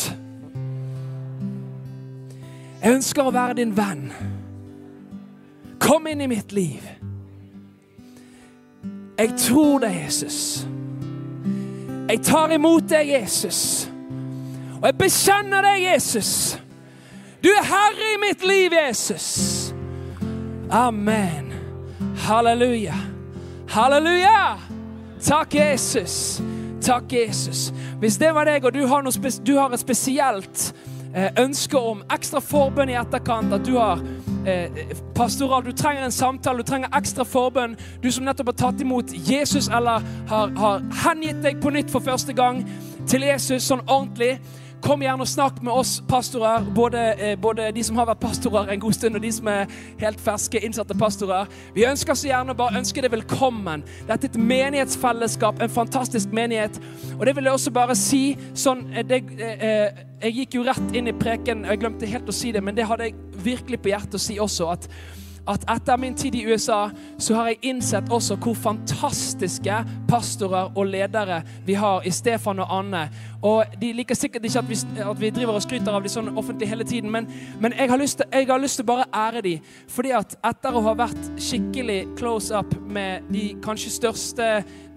Jeg 2.79 2.95
ønsker 2.95 3.27
å 3.27 3.35
være 3.35 3.59
din 3.59 3.75
venn. 3.75 4.07
Kom 5.83 6.07
inn 6.07 6.23
i 6.23 6.31
mitt 6.31 6.55
liv. 6.55 6.85
Jeg 9.19 9.35
tror 9.49 9.83
deg, 9.83 9.97
Jesus. 10.05 10.67
Jeg 12.09 12.23
tar 12.23 12.55
imot 12.55 12.87
deg, 12.89 13.11
Jesus. 13.19 13.89
Og 14.79 14.87
jeg 14.87 14.99
bekjenner 15.01 15.67
deg, 15.67 15.89
Jesus. 15.91 16.31
Du 17.43 17.51
er 17.51 17.67
herre 17.67 18.13
i 18.15 18.21
mitt 18.23 18.47
liv, 18.47 18.79
Jesus. 18.79 19.58
Amen. 20.71 21.53
Halleluja. 22.17 22.95
Halleluja! 23.69 24.59
Takk, 25.25 25.55
Jesus. 25.55 26.43
Takk, 26.83 27.13
Jesus. 27.13 27.73
Hvis 28.01 28.17
det 28.17 28.35
var 28.35 28.45
deg, 28.45 28.65
og 28.65 28.75
du 28.75 28.87
har, 28.87 29.03
du 29.47 29.55
har 29.57 29.73
et 29.73 29.81
spesielt 29.81 30.75
eh, 31.15 31.31
ønske 31.41 31.79
om 31.79 32.03
ekstra 32.13 32.41
forbønn 32.45 32.93
i 32.93 32.99
etterkant, 33.01 33.53
at 33.53 33.65
du 33.65 33.79
har 33.79 34.03
eh, 34.47 34.93
pastoral, 35.17 35.65
du 35.65 35.73
trenger 35.73 36.05
en 36.05 36.13
samtale, 36.13 36.61
du 36.61 36.69
trenger 36.69 36.93
ekstra 37.01 37.25
forbønn, 37.25 37.79
du 38.03 38.11
som 38.13 38.29
nettopp 38.29 38.53
har 38.53 38.61
tatt 38.67 38.85
imot 38.85 39.17
Jesus 39.31 39.71
eller 39.73 40.05
har, 40.29 40.53
har 40.61 40.85
hengitt 41.07 41.41
deg 41.43 41.63
på 41.65 41.73
nytt 41.73 41.91
for 41.91 42.05
første 42.05 42.37
gang 42.37 42.61
til 43.09 43.25
Jesus 43.25 43.65
sånn 43.73 43.87
ordentlig, 43.87 44.37
Kom 44.85 45.03
gjerne 45.03 45.25
og 45.25 45.29
snakk 45.29 45.59
med 45.65 45.73
oss 45.75 45.97
pastorer, 46.09 46.63
både, 46.75 47.01
eh, 47.19 47.35
både, 47.41 47.73
de 47.75 47.83
som 47.85 47.97
har 47.99 48.07
vært 48.07 48.21
pastorer 48.23 48.71
en 48.71 48.81
god 48.81 48.95
stund, 48.95 49.17
og 49.17 49.23
de 49.23 49.33
som 49.33 49.49
er 49.51 49.67
helt 49.99 50.21
ferske, 50.23 50.61
innsatte 50.65 50.95
pastorer. 50.99 51.51
Vi 51.75 51.87
ønsker 51.87 52.15
så 52.15 52.29
gjerne 52.31 52.55
bare 52.55 52.79
ønske 52.79 53.03
deg 53.03 53.11
velkommen. 53.11 53.83
Dette 54.07 54.29
er 54.29 54.31
et 54.31 54.39
menighetsfellesskap, 54.39 55.63
en 55.63 55.71
fantastisk 55.71 56.33
menighet. 56.33 56.79
Og 57.19 57.27
det 57.27 57.37
vil 57.37 57.45
jeg 57.45 57.53
også 57.53 57.75
bare 57.75 57.97
si 57.99 58.23
sånn 58.55 58.87
eh, 58.95 59.03
det, 59.03 59.23
eh, 59.41 60.05
Jeg 60.23 60.35
gikk 60.35 60.55
jo 60.55 60.65
rett 60.67 60.95
inn 60.99 61.07
i 61.07 61.13
preken, 61.13 61.65
og 61.65 61.71
jeg 61.71 61.79
glemte 61.79 62.07
helt 62.07 62.29
å 62.29 62.35
si 62.35 62.51
det, 62.53 62.63
men 62.63 62.75
det 62.75 62.87
hadde 62.87 63.05
jeg 63.05 63.15
virkelig 63.39 63.79
på 63.83 63.93
hjertet 63.93 64.15
å 64.15 64.23
si 64.23 64.39
også. 64.39 64.73
at 64.73 64.89
at 65.49 65.65
etter 65.71 65.97
min 65.97 66.15
tid 66.15 66.35
i 66.35 66.45
USA 66.47 66.89
så 67.19 67.35
har 67.35 67.49
jeg 67.49 67.59
innsett 67.71 68.13
også 68.13 68.37
hvor 68.43 68.57
fantastiske 68.59 69.79
pastorer 70.09 70.73
og 70.77 70.87
ledere 70.87 71.41
vi 71.67 71.77
har 71.79 72.05
i 72.07 72.13
Stefan 72.13 72.61
og 72.61 72.79
Anne. 72.79 73.09
Og 73.43 73.65
De 73.81 73.93
liker 73.93 74.15
sikkert 74.19 74.45
ikke 74.45 74.59
at 74.59 74.69
vi, 74.69 74.79
at 75.01 75.21
vi 75.21 75.31
driver 75.31 75.59
og 75.59 75.63
skryter 75.63 75.95
av 75.95 76.03
dem 76.03 76.13
sånn 76.13 76.33
offentlig 76.37 76.69
hele 76.69 76.85
tiden, 76.85 77.11
men, 77.11 77.29
men 77.61 77.77
jeg, 77.79 77.91
har 77.91 78.01
lyst 78.01 78.21
til, 78.21 78.29
jeg 78.33 78.49
har 78.51 78.61
lyst 78.61 78.81
til 78.81 78.89
bare 78.89 79.09
ære 79.15 79.43
dem. 79.47 79.73
Fordi 79.89 80.13
at 80.19 80.37
etter 80.51 80.77
å 80.77 80.85
ha 80.89 80.95
vært 80.99 81.33
skikkelig 81.41 82.01
close 82.19 82.55
up 82.55 82.75
med 82.83 83.29
de 83.33 83.51
kanskje 83.65 83.95
største, 83.95 84.49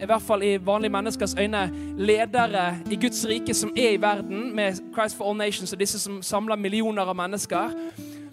i 0.02 0.10
hvert 0.10 0.26
fall 0.26 0.44
i 0.44 0.56
vanlige 0.58 0.94
menneskers 0.94 1.36
øyne, 1.40 1.68
ledere 1.98 2.72
i 2.90 2.98
Guds 3.00 3.24
rike 3.30 3.54
som 3.54 3.74
er 3.78 3.96
i 3.96 4.02
verden, 4.02 4.50
med 4.56 4.82
Christ 4.96 5.18
for 5.18 5.30
All 5.30 5.38
Nations 5.38 5.74
og 5.74 5.80
disse 5.80 6.02
som 6.02 6.22
samler 6.26 6.60
millioner 6.60 7.06
av 7.08 7.16
mennesker 7.16 7.78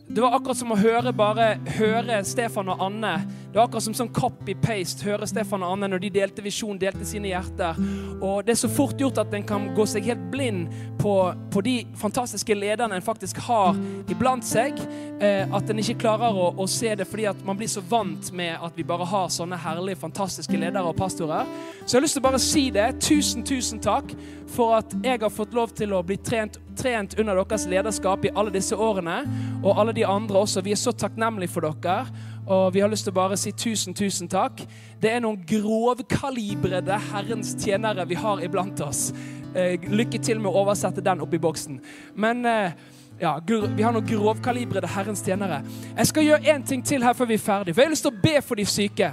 det 0.08 0.20
var 0.20 0.32
akkurat 0.36 0.56
som 0.56 0.72
å 0.72 0.76
høre 0.80 1.12
bare 1.12 1.50
høre 1.76 2.22
Stefan 2.24 2.70
og 2.72 2.80
Anne. 2.80 3.10
Det 3.52 3.58
var 3.58 3.66
akkurat 3.66 3.84
som 3.84 3.96
sånn 3.96 4.12
copy-paste. 4.16 5.04
Høre 5.04 5.26
Stefan 5.28 5.60
og 5.66 5.74
Anne 5.74 5.90
når 5.92 6.00
de 6.00 6.10
delte 6.14 6.44
visjon, 6.44 6.78
delte 6.80 7.04
sine 7.04 7.28
hjerter. 7.28 7.76
Og 8.16 8.40
det 8.46 8.54
er 8.54 8.60
så 8.62 8.70
fort 8.72 8.96
gjort 8.96 9.20
at 9.20 9.36
en 9.36 9.44
kan 9.44 9.66
gå 9.76 9.84
seg 9.88 10.08
helt 10.08 10.22
blind 10.32 10.72
på, 11.02 11.12
på 11.52 11.62
de 11.66 11.74
fantastiske 12.00 12.56
lederne 12.56 12.96
en 12.96 13.04
faktisk 13.04 13.42
har 13.50 13.76
iblant 14.08 14.48
seg. 14.48 14.80
Eh, 15.20 15.44
at 15.44 15.68
en 15.68 15.82
ikke 15.84 15.98
klarer 16.06 16.40
å, 16.40 16.48
å, 16.56 16.68
se 16.70 16.94
det 16.96 17.04
fordi 17.08 17.28
at 17.28 17.44
man 17.44 17.60
blir 17.60 17.68
så 17.68 17.84
vant 17.90 18.32
med 18.32 18.56
at 18.56 18.80
vi 18.80 18.86
bare 18.88 19.06
har 19.12 19.28
sånne 19.34 19.60
herlige, 19.60 20.00
fantastiske 20.00 20.56
ledere 20.56 20.88
og 20.88 20.96
pastorer. 20.96 21.44
Så 21.84 21.90
jeg 21.92 21.98
har 21.98 22.06
lyst 22.06 22.16
til 22.16 22.24
å 22.24 22.28
bare 22.30 22.40
si 22.42 22.64
det. 22.72 22.88
Tusen, 23.04 23.44
tusen 23.44 23.84
takk 23.84 24.16
for 24.48 24.78
at 24.80 24.96
jeg 25.04 25.20
har 25.20 25.36
fått 25.36 25.52
lov 25.56 25.76
til 25.76 25.92
å 25.92 26.00
bli 26.06 26.16
trent 26.24 26.56
trent 26.78 27.18
under 27.18 27.38
deres 27.42 27.66
lederskap 27.68 28.24
i 28.24 28.32
alle 28.38 28.52
disse 28.54 28.76
årene, 28.76 29.20
og 29.62 29.78
alle 29.78 29.94
de 29.96 30.06
andre 30.06 30.44
også. 30.44 30.62
Vi 30.64 30.72
er 30.72 30.80
så 30.80 30.94
takknemlige 30.94 31.52
for 31.52 31.66
dere. 31.66 32.06
Og 32.48 32.72
vi 32.72 32.80
har 32.80 32.88
lyst 32.88 33.04
til 33.04 33.12
å 33.12 33.18
bare 33.18 33.36
si 33.36 33.52
tusen, 33.52 33.92
tusen 33.92 34.28
takk. 34.32 34.62
Det 35.02 35.10
er 35.12 35.20
noen 35.20 35.42
grovkalibrede 35.44 36.96
Herrens 37.10 37.52
tjenere 37.60 38.06
vi 38.08 38.16
har 38.16 38.40
iblant 38.44 38.80
oss. 38.80 39.10
Eh, 39.52 39.76
lykke 39.84 40.20
til 40.24 40.40
med 40.40 40.48
å 40.48 40.62
oversette 40.62 41.04
den 41.04 41.20
oppi 41.24 41.40
boksen. 41.42 41.76
Men 42.16 42.40
eh, 42.48 42.72
ja, 43.20 43.34
vi 43.44 43.84
har 43.84 43.92
noen 43.92 44.06
grovkalibrede 44.08 44.88
Herrens 44.94 45.20
tjenere. 45.26 45.60
Jeg 45.96 46.08
skal 46.08 46.24
gjøre 46.24 46.54
én 46.54 46.64
ting 46.64 46.84
til 46.86 47.04
her 47.04 47.16
før 47.18 47.28
vi 47.28 47.36
er 47.36 47.44
ferdig. 47.44 47.74
For 47.74 47.84
jeg 47.84 47.90
har 47.90 47.96
lyst 47.98 48.08
til 48.08 48.16
å 48.16 48.22
be 48.22 48.36
for 48.46 48.60
de 48.60 48.68
syke. 48.68 49.12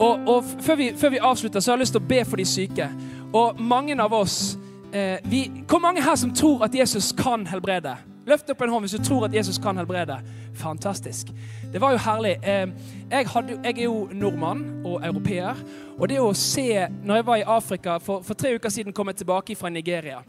Og, 0.00 0.28
og 0.28 0.52
før, 0.64 0.76
vi, 0.80 0.92
før 0.96 1.12
vi 1.14 1.24
avslutter, 1.30 1.60
så 1.60 1.72
har 1.72 1.78
jeg 1.78 1.86
lyst 1.86 1.96
til 1.96 2.04
å 2.04 2.10
be 2.10 2.20
for 2.28 2.40
de 2.40 2.46
syke. 2.48 2.88
Og 3.36 3.60
mange 3.60 3.96
av 4.00 4.12
oss 4.16 4.58
eh, 4.92 5.18
vi, 5.24 5.50
Hvor 5.68 5.78
mange 5.78 6.02
her 6.02 6.14
som 6.14 6.34
tror 6.34 6.64
at 6.64 6.74
Jesus 6.74 7.12
kan 7.12 7.46
helbrede? 7.46 7.96
Løft 8.26 8.50
opp 8.50 8.62
en 8.62 8.70
hånd 8.70 8.84
hvis 8.84 8.98
du 8.98 9.04
tror 9.04 9.24
at 9.26 9.34
Jesus 9.34 9.58
kan 9.58 9.76
helbrede. 9.76 10.20
Fantastisk. 10.54 11.30
Det 11.72 11.80
var 11.80 11.94
jo 11.94 12.02
herlig. 12.04 12.36
Eh, 12.42 12.66
jeg, 13.10 13.28
hadde, 13.28 13.58
jeg, 13.64 13.78
er 13.78 13.84
jo 13.84 14.08
nordmann 14.12 14.82
og 14.84 15.00
europeer. 15.06 15.56
Og 15.98 16.08
det 16.08 16.20
å 16.20 16.32
se 16.36 16.86
Når 17.04 17.20
jeg 17.20 17.26
var 17.26 17.36
i 17.36 17.46
Afrika 17.46 17.98
For, 17.98 18.22
for 18.22 18.34
tre 18.34 18.54
uker 18.54 18.68
siden 18.72 18.92
kom 18.92 19.08
jeg 19.08 19.22
tilbake 19.22 19.56
fra 19.56 19.68
Nigeria. 19.68 20.22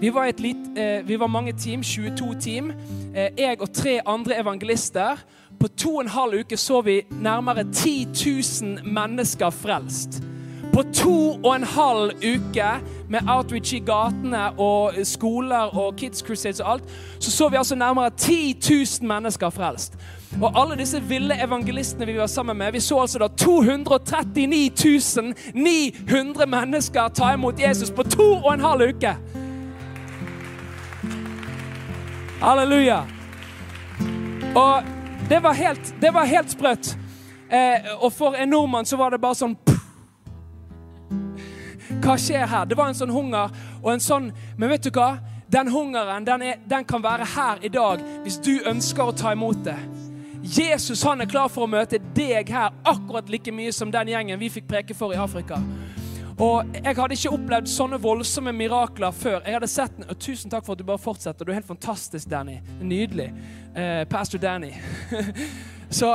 Vi 0.00 0.10
var, 0.12 0.28
lit, 0.38 0.56
eh, 0.76 1.06
vi 1.06 1.16
var 1.16 1.26
mange 1.26 1.52
team, 1.52 1.82
22 1.82 2.34
team. 2.40 2.72
Eh, 3.14 3.30
jeg 3.38 3.60
og 3.60 3.72
tre 3.72 4.00
andre 4.06 4.40
evangelister. 4.40 5.24
På 5.60 5.68
to 5.68 5.96
og 5.96 6.04
en 6.04 6.12
halv 6.12 6.40
uke 6.40 6.56
så 6.56 6.80
vi 6.84 7.00
nærmere 7.10 7.64
10 7.72 8.08
000 8.62 8.84
mennesker 8.84 9.50
frelst. 9.50 10.22
På 10.76 10.82
to 10.92 11.40
og 11.44 11.54
en 11.56 11.64
halv 11.64 12.10
uke 12.20 12.70
med 13.08 13.20
outreach 13.28 13.74
i 13.74 13.78
gatene 13.78 14.50
og 14.60 14.92
skoler 15.08 15.72
og 15.72 15.94
Kids 15.96 16.20
Crusades 16.26 16.60
og 16.60 16.72
alt, 16.72 16.82
så 17.20 17.30
så 17.30 17.48
vi 17.48 17.56
altså 17.56 17.74
nærmere 17.74 18.10
10 18.10 18.56
000 19.00 19.08
mennesker 19.08 19.50
frelst. 19.50 19.94
Og 20.42 20.60
alle 20.60 20.76
disse 20.76 21.02
ville 21.02 21.44
evangelistene 21.44 22.06
vi 22.06 22.18
var 22.18 22.26
sammen 22.26 22.56
med, 22.56 22.72
vi 22.72 22.80
så 22.80 23.00
altså 23.00 23.18
da 23.18 23.28
239 23.28 25.34
900 25.54 26.46
mennesker 26.46 27.08
ta 27.08 27.32
imot 27.32 27.60
Jesus 27.60 27.90
på 27.90 28.02
to 28.02 28.32
og 28.32 28.54
en 28.54 28.60
halv 28.60 28.88
uke. 28.88 29.16
Halleluja. 32.42 33.00
Og 34.56 34.82
det 35.28 35.42
var 35.42 35.52
helt, 35.52 35.94
det 36.00 36.14
var 36.14 36.24
helt 36.24 36.50
sprøtt. 36.50 36.98
Eh, 37.52 38.04
og 38.04 38.12
for 38.12 38.34
en 38.34 38.48
nordmann 38.48 38.84
så 38.84 38.96
var 38.96 39.10
det 39.10 39.20
bare 39.20 39.34
sånn 39.34 39.56
hva 42.06 42.14
skjer 42.20 42.46
her? 42.46 42.66
Det 42.70 42.76
var 42.78 42.90
en 42.90 42.98
sånn 42.98 43.10
hunger 43.10 43.50
og 43.82 43.88
en 43.92 44.02
sånn 44.02 44.30
Men 44.56 44.70
vet 44.70 44.86
du 44.86 44.92
hva? 44.94 45.16
Den 45.50 45.70
hungeren 45.70 46.26
den, 46.26 46.42
er, 46.42 46.60
den 46.66 46.86
kan 46.86 47.02
være 47.02 47.26
her 47.36 47.62
i 47.66 47.70
dag 47.72 48.02
hvis 48.24 48.38
du 48.42 48.54
ønsker 48.66 49.06
å 49.10 49.14
ta 49.14 49.32
imot 49.34 49.64
det. 49.66 49.78
Jesus 50.46 51.02
han 51.06 51.22
er 51.22 51.30
klar 51.30 51.50
for 51.50 51.66
å 51.66 51.70
møte 51.70 51.98
deg 52.14 52.50
her 52.54 52.74
akkurat 52.86 53.30
like 53.30 53.50
mye 53.54 53.72
som 53.74 53.90
den 53.90 54.10
gjengen 54.12 54.38
vi 54.38 54.50
fikk 54.58 54.68
preke 54.70 54.94
for 54.94 55.14
i 55.14 55.18
Afrika. 55.18 55.58
Og 56.36 56.68
Jeg 56.74 56.94
hadde 56.98 57.16
ikke 57.16 57.32
opplevd 57.32 57.70
sånne 57.72 57.98
voldsomme 58.02 58.52
mirakler 58.52 59.14
før. 59.16 59.40
Jeg 59.46 59.56
hadde 59.56 59.70
sett 59.72 59.94
den, 59.96 60.04
og 60.10 60.18
Tusen 60.20 60.52
takk 60.52 60.66
for 60.66 60.76
at 60.76 60.82
du 60.82 60.84
bare 60.84 61.00
fortsetter. 61.00 61.46
Du 61.46 61.50
er 61.50 61.58
helt 61.62 61.70
fantastisk, 61.70 62.28
Danny. 62.28 62.58
Nydelig. 62.82 63.30
Eh, 63.72 64.02
Pastor 64.10 64.42
Danny. 64.42 64.74
Så 65.98 66.12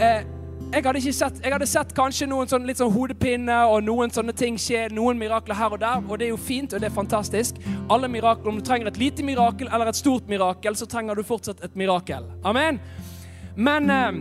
eh, 0.00 0.24
jeg 0.72 0.84
hadde, 0.84 1.00
sett, 1.12 1.38
jeg 1.42 1.52
hadde 1.52 1.66
sett 1.68 1.92
kanskje 1.96 2.26
noen 2.28 2.48
sånn, 2.50 2.66
litt 2.68 2.80
sånn 2.80 2.92
hodepine 2.92 3.56
og 3.70 3.80
noen 3.86 4.12
sånne 4.12 4.34
ting 4.36 4.58
skje, 4.60 4.86
noen 4.92 5.18
mirakler 5.20 5.56
her 5.56 5.74
og 5.74 5.80
der, 5.80 6.02
og 6.04 6.20
det 6.20 6.28
er 6.28 6.32
jo 6.34 6.40
fint, 6.40 6.74
og 6.74 6.82
det 6.82 6.90
er 6.90 6.94
fantastisk. 6.94 7.60
Alle 7.88 8.10
mirakler, 8.12 8.50
Om 8.52 8.60
du 8.60 8.64
trenger 8.64 8.90
et 8.90 9.00
lite 9.00 9.24
mirakel 9.24 9.68
eller 9.72 9.88
et 9.88 9.96
stort 9.96 10.28
mirakel, 10.28 10.76
så 10.76 10.86
trenger 10.86 11.16
du 11.16 11.24
fortsatt 11.24 11.64
et 11.64 11.76
mirakel. 11.76 12.26
Amen. 12.44 12.80
Men 13.56 13.90
eh, 13.90 14.20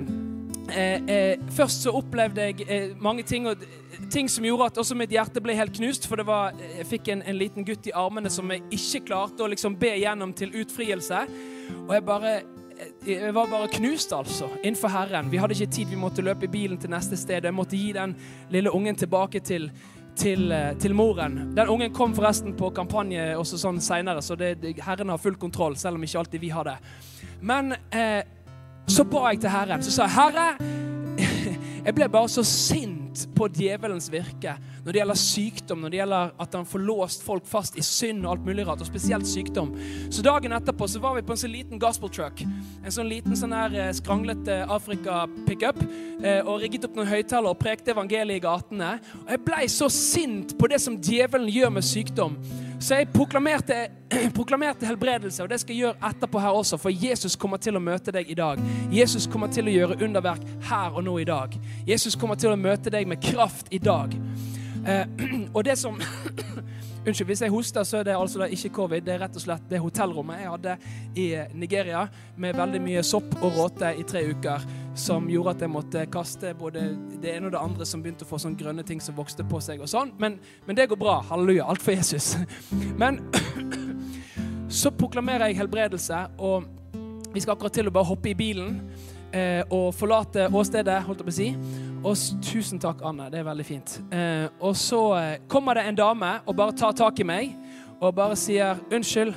eh, 0.72 1.02
eh 1.18 1.52
først 1.52 1.84
så 1.84 1.92
opplevde 2.00 2.42
jeg 2.42 2.68
eh, 2.68 2.96
mange 2.96 3.24
ting, 3.24 3.48
og, 3.48 3.64
ting 4.10 4.30
som 4.30 4.46
gjorde 4.46 4.72
at 4.72 4.78
også 4.78 4.96
mitt 4.96 5.12
hjerte 5.12 5.44
ble 5.44 5.56
helt 5.56 5.76
knust. 5.76 6.08
For 6.08 6.24
var, 6.24 6.56
jeg 6.78 6.88
fikk 6.88 7.12
en, 7.12 7.26
en 7.28 7.38
liten 7.38 7.66
gutt 7.68 7.88
i 7.88 7.96
armene 7.96 8.30
som 8.30 8.50
jeg 8.52 8.64
ikke 8.72 9.06
klarte 9.12 9.44
å 9.44 9.52
liksom 9.52 9.76
be 9.76 9.98
gjennom 10.00 10.34
til 10.34 10.56
utfrielse. 10.56 11.26
Og 11.88 11.94
jeg 11.94 12.08
bare 12.08 12.40
jeg 13.08 13.34
var 13.34 13.48
bare 13.48 13.68
knust, 13.72 14.14
altså, 14.14 14.50
innenfor 14.64 14.92
Herren. 14.92 15.32
Vi 15.32 15.40
hadde 15.42 15.56
ikke 15.56 15.72
tid, 15.72 15.92
vi 15.92 16.00
måtte 16.00 16.26
løpe 16.26 16.46
i 16.46 16.52
bilen 16.52 16.78
til 16.78 16.92
neste 16.92 17.18
sted. 17.18 17.46
Jeg 17.46 17.56
måtte 17.56 17.78
gi 17.78 17.92
den 17.96 18.16
lille 18.54 18.72
ungen 18.74 18.96
tilbake 18.96 19.40
til, 19.40 19.70
til, 20.16 20.52
eh, 20.52 20.74
til, 20.80 20.96
moren. 20.96 21.56
Den 21.56 21.70
ungen 21.70 21.94
kom 21.94 22.16
forresten 22.16 22.56
på 22.58 22.70
kampanje 22.76 23.30
også 23.38 23.60
sånn 23.62 23.82
seinere, 23.82 24.22
så 24.22 24.38
det, 24.40 24.58
Herren 24.84 25.14
har 25.14 25.22
full 25.22 25.38
kontroll, 25.40 25.78
selv 25.78 25.98
om 25.98 26.04
ikke 26.04 26.20
alltid 26.20 26.44
vi 26.44 26.52
har 26.54 26.68
det. 26.68 26.78
Men 27.42 27.74
eh, 27.92 28.22
så 28.88 29.04
ba 29.08 29.32
jeg 29.32 29.42
til 29.44 29.56
Herren. 29.56 29.84
Så 29.84 29.92
sa 29.92 30.08
jeg, 30.08 30.16
'Herre, 30.18 30.97
jeg 31.88 31.96
ble 31.96 32.08
bare 32.12 32.28
så 32.28 32.42
sint 32.44 33.22
på 33.32 33.46
djevelens 33.56 34.10
virke 34.12 34.58
når 34.84 34.92
det 34.92 35.00
gjelder 35.00 35.20
sykdom, 35.20 35.80
når 35.84 35.92
det 35.94 36.00
gjelder 36.02 36.34
at 36.44 36.58
han 36.58 36.68
får 36.68 36.84
låst 36.84 37.24
folk 37.24 37.48
fast 37.48 37.78
i 37.80 37.84
synd 37.84 38.26
og 38.26 38.34
alt 38.34 38.46
mulig 38.48 38.66
rart, 38.68 38.84
og 38.84 38.90
spesielt 38.90 39.28
sykdom. 39.28 39.72
Så 40.12 40.24
dagen 40.24 40.56
etterpå 40.56 40.88
så 40.88 41.00
var 41.04 41.16
vi 41.16 41.24
på 41.28 41.36
en 41.36 41.40
sånn 41.40 41.52
liten 41.56 41.80
gospel 41.80 42.12
truck. 42.12 42.44
En 42.84 42.96
sånn 42.96 43.08
liten 43.12 43.36
sånn 43.40 43.56
her 43.56 43.76
eh, 43.76 43.94
skranglete 43.96 44.62
Afrika-pickup. 44.76 45.80
Eh, 46.24 46.40
og 46.44 46.62
rigget 46.64 46.88
opp 46.88 46.96
noen 47.00 47.12
høyttalere 47.12 47.56
og 47.56 47.60
prekte 47.60 47.96
evangeliet 47.96 48.42
i 48.42 48.46
gatene. 48.48 48.94
Og 49.24 49.36
jeg 49.36 49.44
blei 49.48 49.66
så 49.72 49.92
sint 49.92 50.56
på 50.60 50.72
det 50.72 50.80
som 50.84 51.00
djevelen 51.00 51.52
gjør 51.52 51.76
med 51.80 51.88
sykdom. 51.88 52.40
Så 52.80 52.96
jeg 52.96 53.08
proklamerte, 53.10 53.88
proklamerte, 54.38 54.86
helbredelse, 54.86 55.44
og 55.44 55.50
det 55.50 55.60
skal 55.62 55.74
jeg 55.74 55.82
gjøre 55.82 56.12
etterpå 56.12 56.40
her 56.40 56.58
også, 56.60 56.78
for 56.78 56.94
Jesus 56.94 57.36
kommer 57.36 57.58
til 57.58 57.78
å 57.78 57.82
møte 57.82 58.14
deg 58.14 58.30
i 58.30 58.38
dag. 58.38 58.62
Jesus 58.94 59.26
kommer 59.26 59.50
til 59.50 59.66
å 59.66 59.74
gjøre 59.74 59.98
underverk 60.06 60.46
her 60.70 60.94
og 60.94 61.08
nå 61.08 61.18
i 61.24 61.26
dag. 61.26 61.58
Jesus 61.88 62.16
kommer 62.16 62.38
til 62.38 62.54
å 62.54 62.60
møte 62.60 62.94
deg 62.94 63.10
med 63.10 63.22
kraft 63.24 63.74
i 63.74 63.82
dag. 63.82 64.14
Eh, 64.86 65.10
og 65.56 65.64
det 65.66 65.78
som 65.82 65.98
Unnskyld, 67.08 67.28
hvis 67.30 67.42
jeg 67.42 67.52
hoster, 67.54 67.86
så 67.88 68.02
er 68.02 68.04
det 68.04 68.16
altså 68.20 68.44
ikke 68.52 68.74
covid. 68.76 69.06
Det 69.06 69.14
er 69.14 69.22
rett 69.22 69.36
og 69.40 69.40
slett 69.40 69.70
det 69.72 69.80
hotellrommet 69.80 70.42
jeg 70.42 70.50
hadde 70.52 70.74
i 71.16 71.28
Nigeria 71.56 72.02
med 72.36 72.58
veldig 72.60 72.82
mye 72.84 73.04
sopp 73.08 73.38
og 73.40 73.56
råte 73.56 73.94
i 73.96 74.04
tre 74.04 74.26
uker, 74.28 74.66
som 74.98 75.28
gjorde 75.30 75.54
at 75.56 75.64
jeg 75.64 75.72
måtte 75.72 76.06
kaste 76.12 76.54
både 76.58 76.88
det 77.22 77.36
ene 77.36 77.50
og 77.50 77.54
det 77.54 77.62
andre 77.62 77.86
som 77.88 78.02
begynte 78.04 78.26
å 78.26 78.30
få 78.30 78.40
sånne 78.42 78.58
grønne 78.60 78.86
ting 78.88 79.02
som 79.04 79.16
vokste 79.18 79.46
på 79.48 79.62
seg 79.64 79.82
og 79.84 79.90
sånn. 79.92 80.14
Men, 80.22 80.40
men 80.66 80.78
det 80.78 80.88
går 80.92 81.00
bra. 81.00 81.20
Halleluja. 81.30 81.68
Alt 81.70 81.84
for 81.86 81.94
Jesus. 81.94 82.34
Men 83.02 83.22
så 84.80 84.92
proklamerer 84.92 85.52
jeg 85.52 85.60
helbredelse, 85.62 86.24
og 86.42 86.66
vi 87.34 87.44
skal 87.44 87.56
akkurat 87.56 87.76
til 87.78 87.90
å 87.90 87.94
bare 87.94 88.10
hoppe 88.10 88.32
i 88.32 88.38
bilen 88.38 88.80
eh, 89.36 89.62
og 89.74 89.92
forlate 89.96 90.48
åstedet, 90.50 91.04
holdt 91.06 91.22
jeg 91.22 91.28
på 91.28 91.34
å 91.34 91.38
si. 91.38 91.50
Og 92.08 92.42
tusen 92.46 92.82
takk, 92.82 93.04
Anne. 93.06 93.30
Det 93.34 93.42
er 93.42 93.48
veldig 93.48 93.68
fint. 93.68 94.00
Eh, 94.14 94.48
og 94.64 94.74
så 94.80 95.02
eh, 95.20 95.36
kommer 95.52 95.78
det 95.78 95.88
en 95.90 96.00
dame 96.00 96.32
og 96.46 96.58
bare 96.58 96.76
tar 96.78 96.98
tak 96.98 97.22
i 97.22 97.28
meg 97.28 97.54
og 97.98 98.16
bare 98.18 98.38
sier 98.40 98.82
unnskyld. 98.94 99.36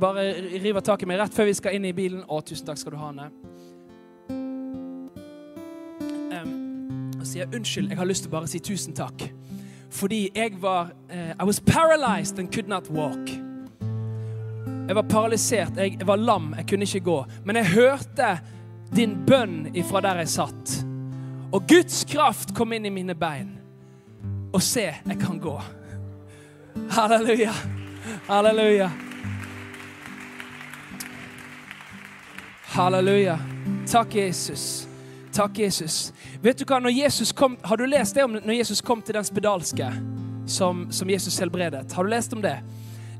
Bare 0.00 0.30
river 0.60 0.84
tak 0.84 1.04
i 1.04 1.08
meg 1.08 1.20
rett 1.20 1.34
før 1.36 1.48
vi 1.48 1.56
skal 1.56 1.76
inn 1.76 1.88
i 1.88 1.96
bilen. 1.96 2.24
Å, 2.28 2.40
tusen 2.44 2.68
takk 2.68 2.80
skal 2.80 2.96
du 2.96 3.00
ha, 3.00 3.12
Anne. 3.12 3.53
Og 7.24 7.30
sier 7.30 7.48
unnskyld, 7.56 7.88
jeg 7.88 7.98
har 7.98 8.08
lyst 8.08 8.26
til 8.26 8.32
å 8.32 8.36
bare 8.36 8.50
si 8.50 8.60
tusen 8.60 8.94
takk. 8.96 9.26
Fordi 9.94 10.26
jeg 10.34 10.58
var 10.60 10.92
uh, 11.08 11.32
I 11.40 11.44
was 11.46 11.60
paralyzed 11.60 12.38
and 12.38 12.52
could 12.52 12.68
not 12.68 12.90
walk. 12.92 13.30
Jeg 14.84 14.96
var 14.98 15.06
paralysert, 15.08 15.76
jeg, 15.80 15.96
jeg 15.98 16.06
var 16.06 16.20
lam, 16.20 16.52
jeg 16.58 16.66
kunne 16.68 16.84
ikke 16.84 17.00
gå. 17.06 17.18
Men 17.44 17.56
jeg 17.56 17.72
hørte 17.72 18.34
din 18.92 19.16
bønn 19.26 19.70
ifra 19.72 20.02
der 20.04 20.20
jeg 20.20 20.34
satt. 20.34 20.74
Og 21.54 21.64
Guds 21.70 22.02
kraft 22.10 22.52
kom 22.54 22.74
inn 22.76 22.84
i 22.84 22.92
mine 22.92 23.16
bein. 23.16 23.54
Og 24.52 24.62
se, 24.62 24.90
jeg 24.92 25.18
kan 25.20 25.40
gå. 25.40 25.56
Halleluja. 26.92 27.54
Halleluja. 28.28 28.90
Halleluja. 32.74 33.38
Takk, 33.86 34.14
Jesus. 34.14 34.93
Takk, 35.34 35.58
Jesus. 35.58 36.12
Vet 36.42 36.58
du 36.58 36.64
hva, 36.64 36.78
Jesus 36.90 37.32
kom, 37.32 37.56
Har 37.62 37.76
du 37.76 37.86
lest 37.86 38.14
det 38.14 38.22
om 38.24 38.36
når 38.38 38.54
Jesus 38.54 38.80
kom 38.80 39.00
til 39.02 39.16
den 39.16 39.24
spedalske 39.26 39.88
som, 40.46 40.86
som 40.94 41.10
Jesus 41.10 41.38
helbredet? 41.42 41.92
Har 41.92 42.04
du 42.04 42.10
lest 42.10 42.32
om 42.32 42.42
det? 42.42 42.60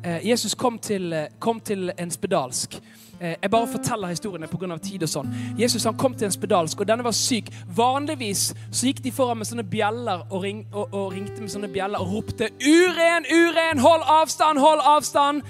Eh, 0.04 0.28
Jesus 0.28 0.54
kom 0.54 0.78
til, 0.78 1.12
eh, 1.12 1.26
kom 1.38 1.60
til 1.60 1.90
en 1.98 2.10
spedalsk. 2.10 2.78
Eh, 3.20 3.34
jeg 3.42 3.50
bare 3.50 3.66
forteller 3.66 4.08
historiene 4.08 4.46
pga. 4.46 4.78
tid 4.78 5.02
og 5.02 5.08
sånn. 5.08 5.34
Jesus 5.58 5.84
han 5.84 5.96
kom 5.96 6.14
til 6.14 6.26
en 6.26 6.32
spedalsk, 6.32 6.80
og 6.80 6.86
denne 6.86 7.04
var 7.04 7.10
syk. 7.10 7.50
Vanligvis 7.76 8.54
så 8.70 8.86
gikk 8.86 9.02
de 9.02 9.10
foran 9.10 9.38
med 9.38 9.46
sånne 9.46 9.64
bjeller 9.64 10.22
og, 10.30 10.42
ring, 10.42 10.66
og, 10.72 10.94
og 10.94 11.12
ringte 11.12 11.40
med 11.40 11.50
sånne 11.50 11.72
bjeller 11.72 11.98
og 11.98 12.14
ropte 12.14 12.50
'Uren, 12.60 13.26
uren! 13.26 13.78
Hold 13.78 14.02
avstand, 14.06 14.58
hold 14.58 14.80
avstand!' 14.84 15.42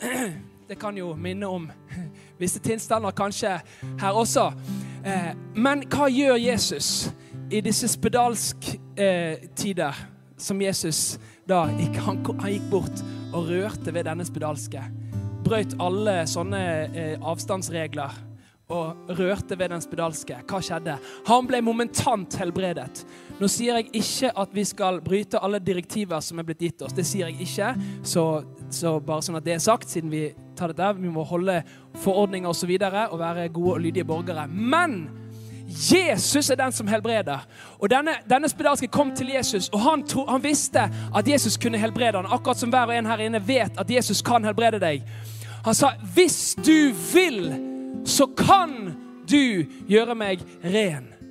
Det 0.68 0.78
kan 0.78 0.96
jo 0.96 1.14
minne 1.14 1.48
om 1.48 1.70
visse 2.38 2.60
tilstander 2.60 3.10
kanskje 3.10 3.60
her 4.00 4.12
også. 4.12 4.52
Eh, 5.04 5.32
men 5.54 5.84
hva 5.90 6.08
gjør 6.12 6.38
Jesus 6.38 7.10
i 7.52 7.60
disse 7.64 7.90
spedalsk 7.90 8.72
eh, 8.96 9.48
tider, 9.58 9.96
som 10.38 10.60
Jesus 10.62 11.18
da 11.48 11.64
gikk, 11.76 11.98
han, 12.06 12.22
han 12.40 12.52
gikk 12.54 12.68
bort 12.70 13.02
og 13.32 13.50
rørte 13.50 13.94
ved 13.94 14.06
denne 14.08 14.26
spedalske? 14.26 14.82
brøt 15.42 15.74
alle 15.82 16.22
sånne 16.30 16.60
eh, 16.86 17.16
avstandsregler 17.18 18.20
og 18.72 19.10
rørte 19.18 19.58
ved 19.58 19.72
den 19.74 19.82
spedalske. 19.84 20.38
Hva 20.48 20.60
skjedde? 20.64 20.96
Han 21.28 21.48
ble 21.48 21.60
momentant 21.64 22.38
helbredet. 22.40 23.02
Nå 23.42 23.48
sier 23.50 23.74
jeg 23.80 23.88
ikke 23.98 24.28
at 24.38 24.52
vi 24.54 24.62
skal 24.62 25.00
bryte 25.02 25.40
alle 25.42 25.58
direktiver 25.58 26.20
som 26.22 26.38
er 26.38 26.46
blitt 26.46 26.60
gitt 26.62 26.82
oss. 26.86 26.92
Det 26.94 27.02
sier 27.02 27.26
jeg 27.26 27.42
ikke. 27.42 27.72
Så, 28.06 28.22
så 28.70 28.92
bare 29.02 29.24
sånn 29.26 29.40
at 29.40 29.46
det 29.48 29.56
er 29.56 29.64
sagt, 29.64 29.90
siden 29.90 30.12
vi 30.12 30.28
tar 30.54 30.70
dette. 30.70 30.92
Vi 31.00 31.10
må 31.10 31.24
holde 31.26 31.56
forordninger 32.04 32.46
osv. 32.46 32.54
Og, 32.54 32.60
så 32.60 32.68
videre, 32.70 33.08
og 33.10 33.18
være 33.18 33.48
gode 33.50 33.72
og 33.74 33.82
lydige 33.82 34.06
borgere. 34.06 34.44
Men 34.46 35.08
Jesus 35.66 36.52
er 36.52 36.60
den 36.60 36.70
som 36.72 36.86
helbreder. 36.86 37.42
Og 37.80 37.90
Denne, 37.90 38.14
denne 38.30 38.50
spedalske 38.52 38.86
kom 38.92 39.10
til 39.16 39.32
Jesus, 39.34 39.66
og 39.74 39.80
han, 39.88 40.04
tro, 40.06 40.22
han 40.28 40.44
visste 40.44 40.84
at 40.86 41.28
Jesus 41.28 41.56
kunne 41.58 41.80
helbrede 41.82 42.20
han, 42.20 42.30
akkurat 42.30 42.60
som 42.62 42.70
hver 42.70 42.92
og 42.92 42.94
en 42.94 43.10
her 43.10 43.24
inne 43.26 43.42
vet 43.42 43.80
at 43.80 43.90
Jesus 43.90 44.22
kan 44.22 44.44
helbrede 44.46 44.78
deg. 44.78 45.02
Han 45.64 45.74
sa, 45.74 45.96
'Hvis 46.14 46.54
du 46.62 46.94
vil, 47.14 47.54
så 48.04 48.26
kan 48.26 48.94
du 49.26 49.66
gjøre 49.88 50.14
meg 50.14 50.38
ren'. 50.62 51.21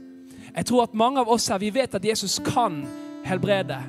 Jeg 0.55 0.65
tror 0.65 0.83
at 0.83 0.93
mange 0.93 1.19
av 1.19 1.29
oss 1.29 1.47
her, 1.47 1.61
vi 1.61 1.71
vet 1.73 1.95
at 1.95 2.05
Jesus 2.05 2.39
kan 2.45 2.83
helbrede. 3.25 3.79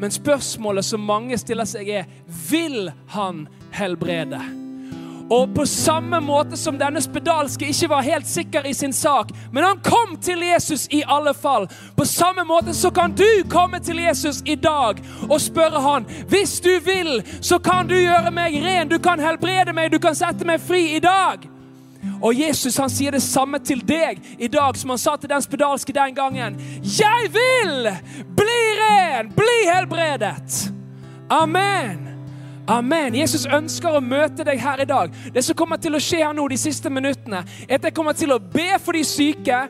Men 0.00 0.10
spørsmålet 0.10 0.84
som 0.84 1.00
mange 1.00 1.38
stiller 1.38 1.68
seg, 1.68 1.88
er 1.88 2.08
vil 2.50 2.90
han 3.14 3.46
helbrede? 3.72 4.40
Og 5.30 5.52
på 5.54 5.62
samme 5.66 6.18
måte 6.20 6.56
som 6.58 6.78
denne 6.78 6.98
spedalske 7.00 7.68
ikke 7.70 7.88
var 7.92 8.02
helt 8.02 8.26
sikker 8.26 8.66
i 8.66 8.72
sin 8.74 8.92
sak, 8.92 9.30
men 9.52 9.64
han 9.64 9.78
kom 9.84 10.16
til 10.18 10.42
Jesus 10.42 10.88
i 10.90 11.04
alle 11.06 11.34
fall. 11.34 11.68
På 11.96 12.04
samme 12.04 12.42
måte 12.44 12.74
så 12.74 12.90
kan 12.90 13.14
du 13.14 13.28
komme 13.50 13.78
til 13.78 14.02
Jesus 14.02 14.42
i 14.44 14.56
dag 14.58 14.98
og 15.28 15.38
spørre 15.40 15.84
han, 15.84 16.08
hvis 16.28 16.58
du 16.60 16.72
vil, 16.84 17.22
så 17.40 17.60
kan 17.62 17.86
du 17.86 17.94
gjøre 17.94 18.34
meg 18.34 18.58
ren, 18.64 18.90
du 18.90 18.98
kan 18.98 19.22
helbrede 19.22 19.72
meg, 19.72 19.92
du 19.92 20.02
kan 20.02 20.18
sette 20.18 20.44
meg 20.44 20.60
fri 20.60 20.96
i 20.96 21.04
dag. 21.04 21.46
Og 22.20 22.36
Jesus 22.36 22.76
han 22.80 22.92
sier 22.92 23.14
det 23.16 23.22
samme 23.24 23.60
til 23.64 23.82
deg 23.86 24.20
i 24.38 24.48
dag 24.52 24.76
som 24.76 24.92
han 24.92 25.00
sa 25.00 25.16
til 25.16 25.30
den 25.32 25.42
spedalske 25.44 25.94
den 25.96 26.14
gangen. 26.16 26.60
Jeg 26.84 27.32
vil 27.32 27.90
bli 28.36 28.60
ren, 28.80 29.32
bli 29.36 29.58
helbredet. 29.68 30.70
Amen. 31.30 32.10
Amen. 32.70 33.14
Jesus 33.18 33.48
ønsker 33.50 33.96
å 33.96 34.02
møte 34.04 34.44
deg 34.46 34.60
her 34.62 34.82
i 34.82 34.86
dag. 34.86 35.14
Det 35.34 35.42
som 35.42 35.56
kommer 35.58 35.80
til 35.80 35.96
å 35.96 36.02
skje 36.02 36.20
her 36.22 36.34
nå 36.36 36.44
de 36.50 36.58
siste 36.60 36.92
minuttene, 36.92 37.42
er 37.66 37.80
at 37.80 37.88
jeg 37.88 37.96
kommer 37.96 38.14
til 38.14 38.34
å 38.34 38.38
be 38.38 38.68
for 38.82 38.94
de 38.94 39.02
syke. 39.06 39.64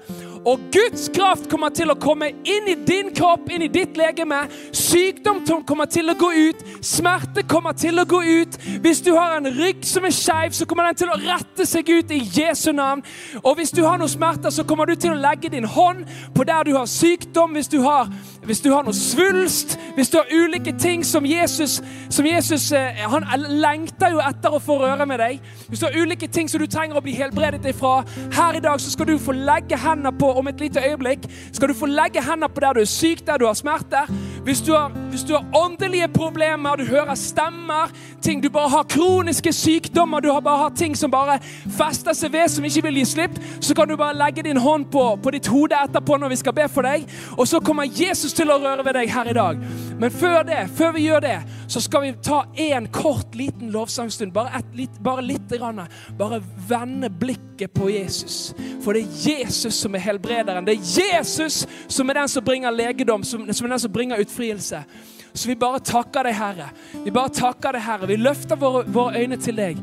Og 0.46 0.60
Guds 0.72 1.10
kraft 1.12 1.50
kommer 1.52 1.68
til 1.74 1.90
å 1.92 1.96
komme 2.00 2.30
inn 2.48 2.68
i 2.70 2.76
din 2.86 3.10
kropp, 3.16 3.50
inn 3.52 3.66
i 3.66 3.68
ditt 3.72 3.98
legeme. 4.00 4.46
Sykdom 4.72 5.42
kommer 5.68 5.88
til 5.90 6.08
å 6.08 6.16
gå 6.16 6.30
ut. 6.32 6.62
Smerte 6.86 7.44
kommer 7.48 7.76
til 7.76 8.00
å 8.00 8.06
gå 8.08 8.22
ut. 8.24 8.56
Hvis 8.80 9.02
du 9.04 9.12
har 9.18 9.36
en 9.36 9.50
rygg 9.52 9.84
som 9.84 10.06
er 10.08 10.14
skeiv, 10.16 10.56
så 10.56 10.64
kommer 10.68 10.88
den 10.88 11.00
til 11.02 11.12
å 11.12 11.18
rette 11.20 11.66
seg 11.68 11.92
ut 11.92 12.14
i 12.16 12.22
Jesu 12.24 12.70
navn. 12.72 13.04
Og 13.42 13.58
hvis 13.58 13.74
du 13.76 13.82
har 13.84 14.00
noen 14.00 14.12
smerter, 14.12 14.52
så 14.54 14.64
kommer 14.64 14.88
du 14.88 14.96
til 14.96 15.12
å 15.12 15.20
legge 15.20 15.52
din 15.52 15.68
hånd 15.68 16.06
på 16.34 16.48
der 16.48 16.64
du 16.64 16.72
har 16.78 16.88
sykdom. 16.88 17.58
Hvis 17.58 17.68
du 17.68 17.82
har, 17.84 18.08
hvis 18.44 18.60
du 18.64 18.70
har 18.72 18.84
noe 18.86 18.96
svulst, 18.96 19.76
hvis 19.94 20.08
du 20.10 20.16
har 20.16 20.30
ulike 20.32 20.72
ting 20.80 21.04
som 21.04 21.26
Jesus, 21.28 21.82
som 22.08 22.26
Jesus 22.26 22.70
eh, 22.72 23.02
Han 23.12 23.26
lengter 23.60 24.14
jo 24.14 24.22
etter 24.24 24.54
å 24.56 24.60
få 24.62 24.78
røre 24.80 25.06
med 25.06 25.20
deg. 25.20 25.42
Hvis 25.68 25.82
du 25.82 25.86
har 25.86 25.98
ulike 26.00 26.28
ting 26.28 26.48
som 26.48 26.62
du 26.62 26.66
trenger 26.70 26.96
å 26.96 27.04
bli 27.04 27.12
helbredet 27.18 27.68
ifra, 27.68 28.00
her 28.32 28.56
i 28.56 28.62
dag 28.64 28.80
så 28.80 28.92
skal 28.94 29.10
du 29.10 29.18
få 29.20 29.34
legge 29.36 29.76
hendene 29.76 30.12
på 30.16 30.32
om 30.40 30.48
et 30.48 30.60
lite 30.60 30.80
øyeblikk 30.80 31.28
skal 31.52 31.70
du 31.70 31.76
få 31.76 31.88
legge 31.90 32.22
hendene 32.24 32.48
på 32.48 32.62
der 32.64 32.78
du 32.78 32.80
er 32.82 32.88
syk, 32.88 33.26
der 33.26 33.40
du 33.40 33.46
har 33.46 33.56
smerter. 33.58 34.08
Hvis 34.44 34.60
du 34.60 34.72
har, 34.72 34.88
hvis 35.10 35.22
du 35.22 35.34
har 35.34 35.44
åndelige 35.56 36.08
problemer, 36.08 36.76
du 36.76 36.84
hører 36.84 37.14
stemmer, 37.14 37.90
ting 38.22 38.42
du 38.42 38.48
bare 38.50 38.68
har 38.68 38.82
kroniske 38.88 39.52
sykdommer, 39.52 40.20
du 40.20 40.30
har 40.32 40.40
bare 40.40 40.58
har 40.58 40.70
ting 40.76 40.96
som 40.96 41.10
bare 41.10 41.38
fester 41.76 42.16
seg 42.16 42.32
ved, 42.32 42.48
som 42.48 42.64
ikke 42.64 42.82
vil 42.88 43.00
gi 43.00 43.04
slipp, 43.04 43.36
så 43.60 43.74
kan 43.74 43.88
du 43.88 43.96
bare 44.00 44.16
legge 44.16 44.42
din 44.42 44.56
hånd 44.56 44.88
på, 44.92 45.04
på 45.22 45.34
ditt 45.34 45.50
hode 45.52 45.76
etterpå 45.76 46.16
når 46.16 46.32
vi 46.32 46.40
skal 46.40 46.56
be 46.56 46.68
for 46.72 46.88
deg, 46.88 47.04
og 47.36 47.48
så 47.48 47.60
kommer 47.60 47.84
Jesus 47.84 48.32
til 48.36 48.50
å 48.50 48.58
røre 48.62 48.84
ved 48.86 48.96
deg 48.96 49.12
her 49.12 49.30
i 49.30 49.36
dag. 49.36 49.60
Men 50.00 50.10
før 50.10 50.42
det, 50.48 50.62
før 50.76 50.96
vi 50.96 51.04
gjør 51.04 51.20
det, 51.20 51.36
så 51.68 51.80
skal 51.84 52.06
vi 52.06 52.14
ta 52.24 52.40
en 52.56 52.88
kort, 52.88 53.34
liten 53.36 53.70
lovsangstund. 53.70 54.32
Bare, 54.32 54.58
et, 54.58 55.00
bare 55.04 55.22
litt. 55.26 55.40
Grann. 55.50 55.80
bare 56.18 56.42
vende 56.68 57.10
blikket 57.10 57.72
på 57.74 57.88
Jesus. 57.90 58.54
For 58.84 58.92
det 58.92 59.02
er 59.02 59.30
Jesus 59.30 59.74
som 59.74 59.94
er 59.94 60.04
helbrederen. 60.04 60.66
Det 60.66 60.76
er 60.76 60.92
Jesus 61.00 61.66
som 61.88 62.10
er 62.10 62.20
den 62.20 62.28
som 62.28 62.44
bringer 62.44 62.70
legedom, 62.70 63.24
som, 63.24 63.52
som 63.52 63.66
er 63.66 63.74
den 63.74 63.82
som 63.82 63.92
bringer 63.92 64.22
utfrielse. 64.30 64.84
Så 65.32 65.48
vi 65.48 65.56
bare 65.56 65.80
takker 65.80 66.24
deg, 66.24 66.34
Herre. 66.34 66.70
Vi 67.04 67.10
bare 67.10 67.28
takker 67.28 67.72
deg, 67.72 67.82
Herre. 67.82 68.06
Vi 68.06 68.16
løfter 68.16 68.56
våre, 68.56 68.84
våre 68.86 69.20
øyne 69.20 69.36
til 69.36 69.56
deg. 69.56 69.78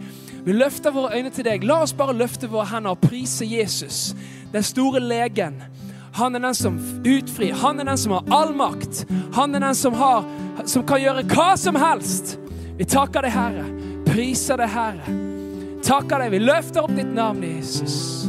Vi 0.45 0.53
løfter 0.53 0.91
våre 0.91 1.17
øyne 1.17 1.31
til 1.31 1.45
deg. 1.47 1.63
La 1.63 1.81
oss 1.83 1.93
bare 1.95 2.15
løfte 2.15 2.49
våre 2.51 2.67
hender 2.71 2.95
og 2.95 3.01
prise 3.03 3.45
Jesus, 3.45 4.15
den 4.53 4.63
store 4.63 4.99
legen. 4.99 5.62
Han 6.17 6.36
er 6.36 6.39
den 6.39 6.55
som 6.55 6.79
utfrir. 7.05 7.53
Han 7.62 7.79
er 7.79 7.91
den 7.91 7.97
som 7.97 8.15
har 8.17 8.31
all 8.31 8.55
makt. 8.55 9.05
Han 9.36 9.55
er 9.55 9.60
den 9.67 9.75
som, 9.75 9.93
har, 9.93 10.25
som 10.65 10.86
kan 10.88 11.01
gjøre 11.01 11.27
hva 11.29 11.51
som 11.57 11.77
helst. 11.77 12.38
Vi 12.77 12.86
takker 12.86 13.27
deg, 13.27 13.36
Herre. 13.36 13.67
Priser 14.07 14.57
deg, 14.57 14.71
Herre. 14.73 15.19
Takker 15.86 16.23
deg. 16.23 16.33
Vi 16.33 16.41
løfter 16.41 16.88
opp 16.88 16.95
ditt 16.97 17.13
navn, 17.13 17.43
Jesus. 17.45 18.27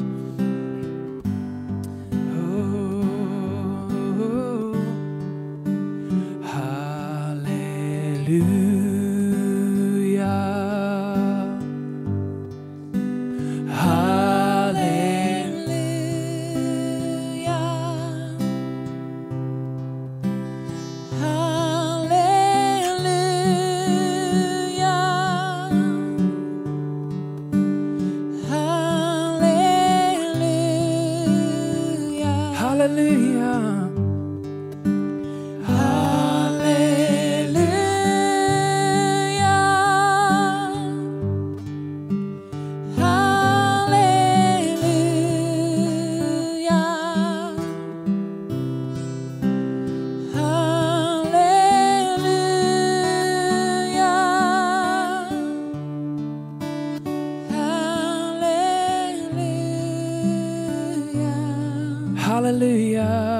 Halleluja. 62.48 63.38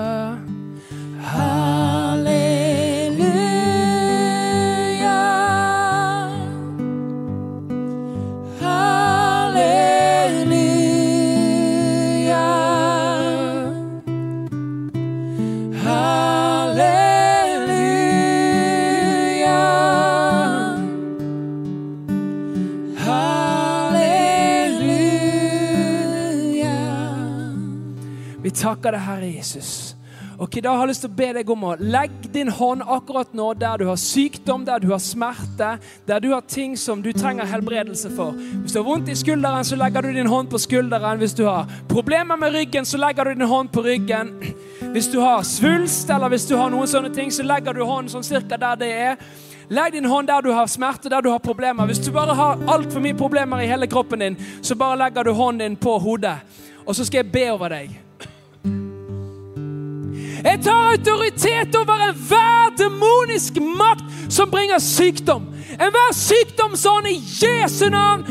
Takker 28.79 28.95
deg, 28.95 29.03
Herre 29.03 29.29
Jesus. 29.37 29.95
Ok, 30.39 30.61
Da 30.63 30.71
har 30.71 30.87
jeg 30.87 30.93
lyst 30.93 31.03
til 31.03 31.11
å 31.11 31.17
be 31.19 31.33
deg 31.35 31.49
om 31.51 31.65
å 31.67 31.77
legge 31.79 32.29
din 32.31 32.49
hånd 32.49 32.83
akkurat 32.87 33.33
nå 33.35 33.49
der 33.59 33.79
du 33.79 33.89
har 33.89 33.97
sykdom, 33.99 34.65
der 34.65 34.79
du 34.79 34.93
har 34.93 35.01
smerte, 35.03 35.81
der 36.07 36.21
du 36.21 36.31
har 36.31 36.43
ting 36.47 36.77
som 36.77 37.03
du 37.03 37.11
trenger 37.13 37.45
helbredelse 37.45 38.11
for. 38.15 38.37
Hvis 38.63 38.73
du 38.73 38.79
har 38.79 38.87
vondt 38.87 39.11
i 39.11 39.17
skulderen, 39.19 39.67
så 39.67 39.77
legger 39.77 40.03
du 40.03 40.13
din 40.13 40.31
hånd 40.31 40.51
på 40.51 40.61
skulderen. 40.63 41.19
Hvis 41.19 41.35
du 41.35 41.45
har 41.49 41.67
problemer 41.89 42.39
med 42.39 42.55
ryggen, 42.55 42.87
så 42.87 42.99
legger 43.03 43.25
du 43.25 43.35
din 43.35 43.51
hånd 43.51 43.73
på 43.73 43.83
ryggen. 43.83 44.31
Hvis 44.95 45.11
du 45.11 45.19
har 45.21 45.43
svulst 45.43 46.11
eller 46.11 46.31
hvis 46.31 46.47
du 46.47 46.55
har 46.57 46.71
noen 46.71 46.87
sånne 46.87 47.11
ting, 47.15 47.35
så 47.35 47.43
legger 47.43 47.75
du 47.75 47.83
hånden 47.83 48.15
sånn 48.15 48.27
cirka 48.27 48.57
der 48.57 48.79
det 48.79 48.95
er. 48.95 49.29
Legg 49.69 49.99
din 49.99 50.07
hånd 50.07 50.31
der 50.31 50.43
du 50.43 50.53
har 50.55 50.71
smerte, 50.71 51.11
der 51.11 51.23
du 51.23 51.33
har 51.35 51.43
problemer. 51.43 51.87
Hvis 51.87 51.99
du 52.07 52.13
bare 52.15 52.39
har 52.39 52.63
altfor 52.71 53.03
mye 53.03 53.19
problemer 53.19 53.59
i 53.59 53.71
hele 53.71 53.91
kroppen 53.91 54.23
din, 54.23 54.39
så 54.63 54.79
bare 54.79 55.03
legger 55.03 55.27
du 55.27 55.35
hånden 55.35 55.67
din 55.67 55.77
på 55.77 55.99
hodet. 55.99 56.39
Og 56.87 56.95
så 56.95 57.05
skal 57.05 57.25
jeg 57.25 57.33
be 57.33 57.51
over 57.53 57.75
deg. 57.75 58.08
Jeg 60.45 60.61
tar 60.65 60.91
autoritet 60.91 61.77
over 61.77 61.97
enhver 62.09 62.75
demonisk 62.79 63.57
makt 63.57 64.05
som 64.31 64.51
bringer 64.51 64.79
sykdom. 64.79 65.43
Enhver 65.73 66.13
sykdomsånd 66.13 67.07
i 67.11 67.17
Jesu 67.43 67.89
navn, 67.91 68.25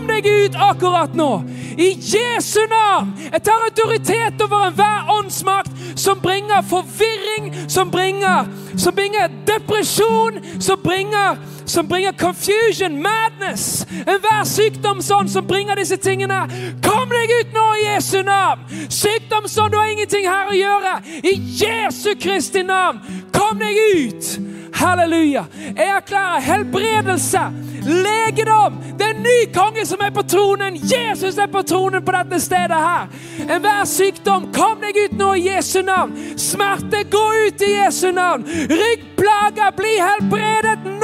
kom 0.00 0.08
deg 0.08 0.26
ut 0.26 0.54
akkurat 0.56 1.14
nå. 1.14 1.42
I 1.78 1.92
Jesu 2.00 2.60
navn. 2.68 3.12
Jeg 3.32 3.42
tar 3.42 3.64
autoritet 3.64 4.40
over 4.42 4.66
enhver 4.66 5.10
åndsmakt 5.18 5.70
som 5.96 6.20
bringer 6.20 6.62
forvirring, 6.62 7.54
som 7.68 7.90
bringer, 7.90 8.48
som 8.76 8.94
bringer 8.94 9.28
depresjon, 9.46 10.40
som 10.60 10.80
bringer, 10.82 11.36
som 11.66 11.88
bringer 11.88 12.12
confusion, 12.12 13.02
madness. 13.02 13.86
Enhver 14.06 14.44
sykdomsånd 14.44 15.30
som 15.30 15.46
bringer 15.46 15.74
disse 15.74 15.96
tingene. 15.96 16.46
Kom 16.82 17.12
deg 17.12 17.34
ut 17.40 17.52
nå 17.54 17.66
i 17.74 17.84
Jesu 17.94 18.22
navn. 18.22 18.64
Sykdomsånd, 18.88 19.72
du 19.72 19.78
har 19.78 19.92
ingenting 19.92 20.28
her 20.28 20.48
å 20.48 20.56
gjøre. 20.56 20.96
I 21.22 21.36
Jesu 21.60 22.14
Kristi 22.20 22.62
navn, 22.62 23.02
kom 23.32 23.60
deg 23.60 23.76
ut. 23.96 24.49
Halleluja. 24.74 25.44
Jeg 25.76 25.86
erklærer 25.96 26.40
helbredelse, 26.40 27.40
legedom. 27.86 28.78
Det 28.98 29.06
er 29.06 29.14
en 29.14 29.22
ny 29.22 29.52
konge 29.54 29.86
som 29.86 29.98
er 30.04 30.10
på 30.10 30.22
tronen. 30.22 30.76
Jesus 30.76 31.38
er 31.38 31.46
på 31.46 31.62
tronen 31.62 32.04
på 32.04 32.12
dette 32.12 32.40
stedet 32.40 32.76
her. 32.76 33.08
Enhver 33.40 33.84
sykdom, 33.84 34.50
kom 34.52 34.80
deg 34.84 34.98
ut 35.04 35.16
nå 35.18 35.32
i 35.34 35.48
Jesu 35.48 35.80
navn. 35.82 36.12
Smerte, 36.36 37.04
gå 37.10 37.24
ut 37.46 37.62
i 37.62 37.72
Jesu 37.78 38.10
navn. 38.12 38.44
Ryggplager, 38.70 39.72
bli 39.76 39.96
helbredet 39.98 40.84
nå 40.84 40.99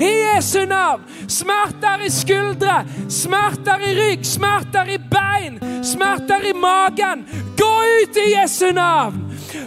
i 0.00 0.10
Jesu 0.22 0.66
navn. 0.66 1.02
Smerter 1.28 2.06
i 2.06 2.10
skuldre, 2.10 2.84
smerter 3.08 3.84
i 3.88 3.94
rygg, 4.00 4.26
smerter 4.26 4.90
i 4.94 4.98
bein, 4.98 5.60
smerter 5.84 6.48
i 6.50 6.52
magen. 6.52 7.26
Gå 7.58 7.74
ut 8.02 8.16
i 8.16 8.30
Jesu 8.32 8.72
navn. 8.72 9.22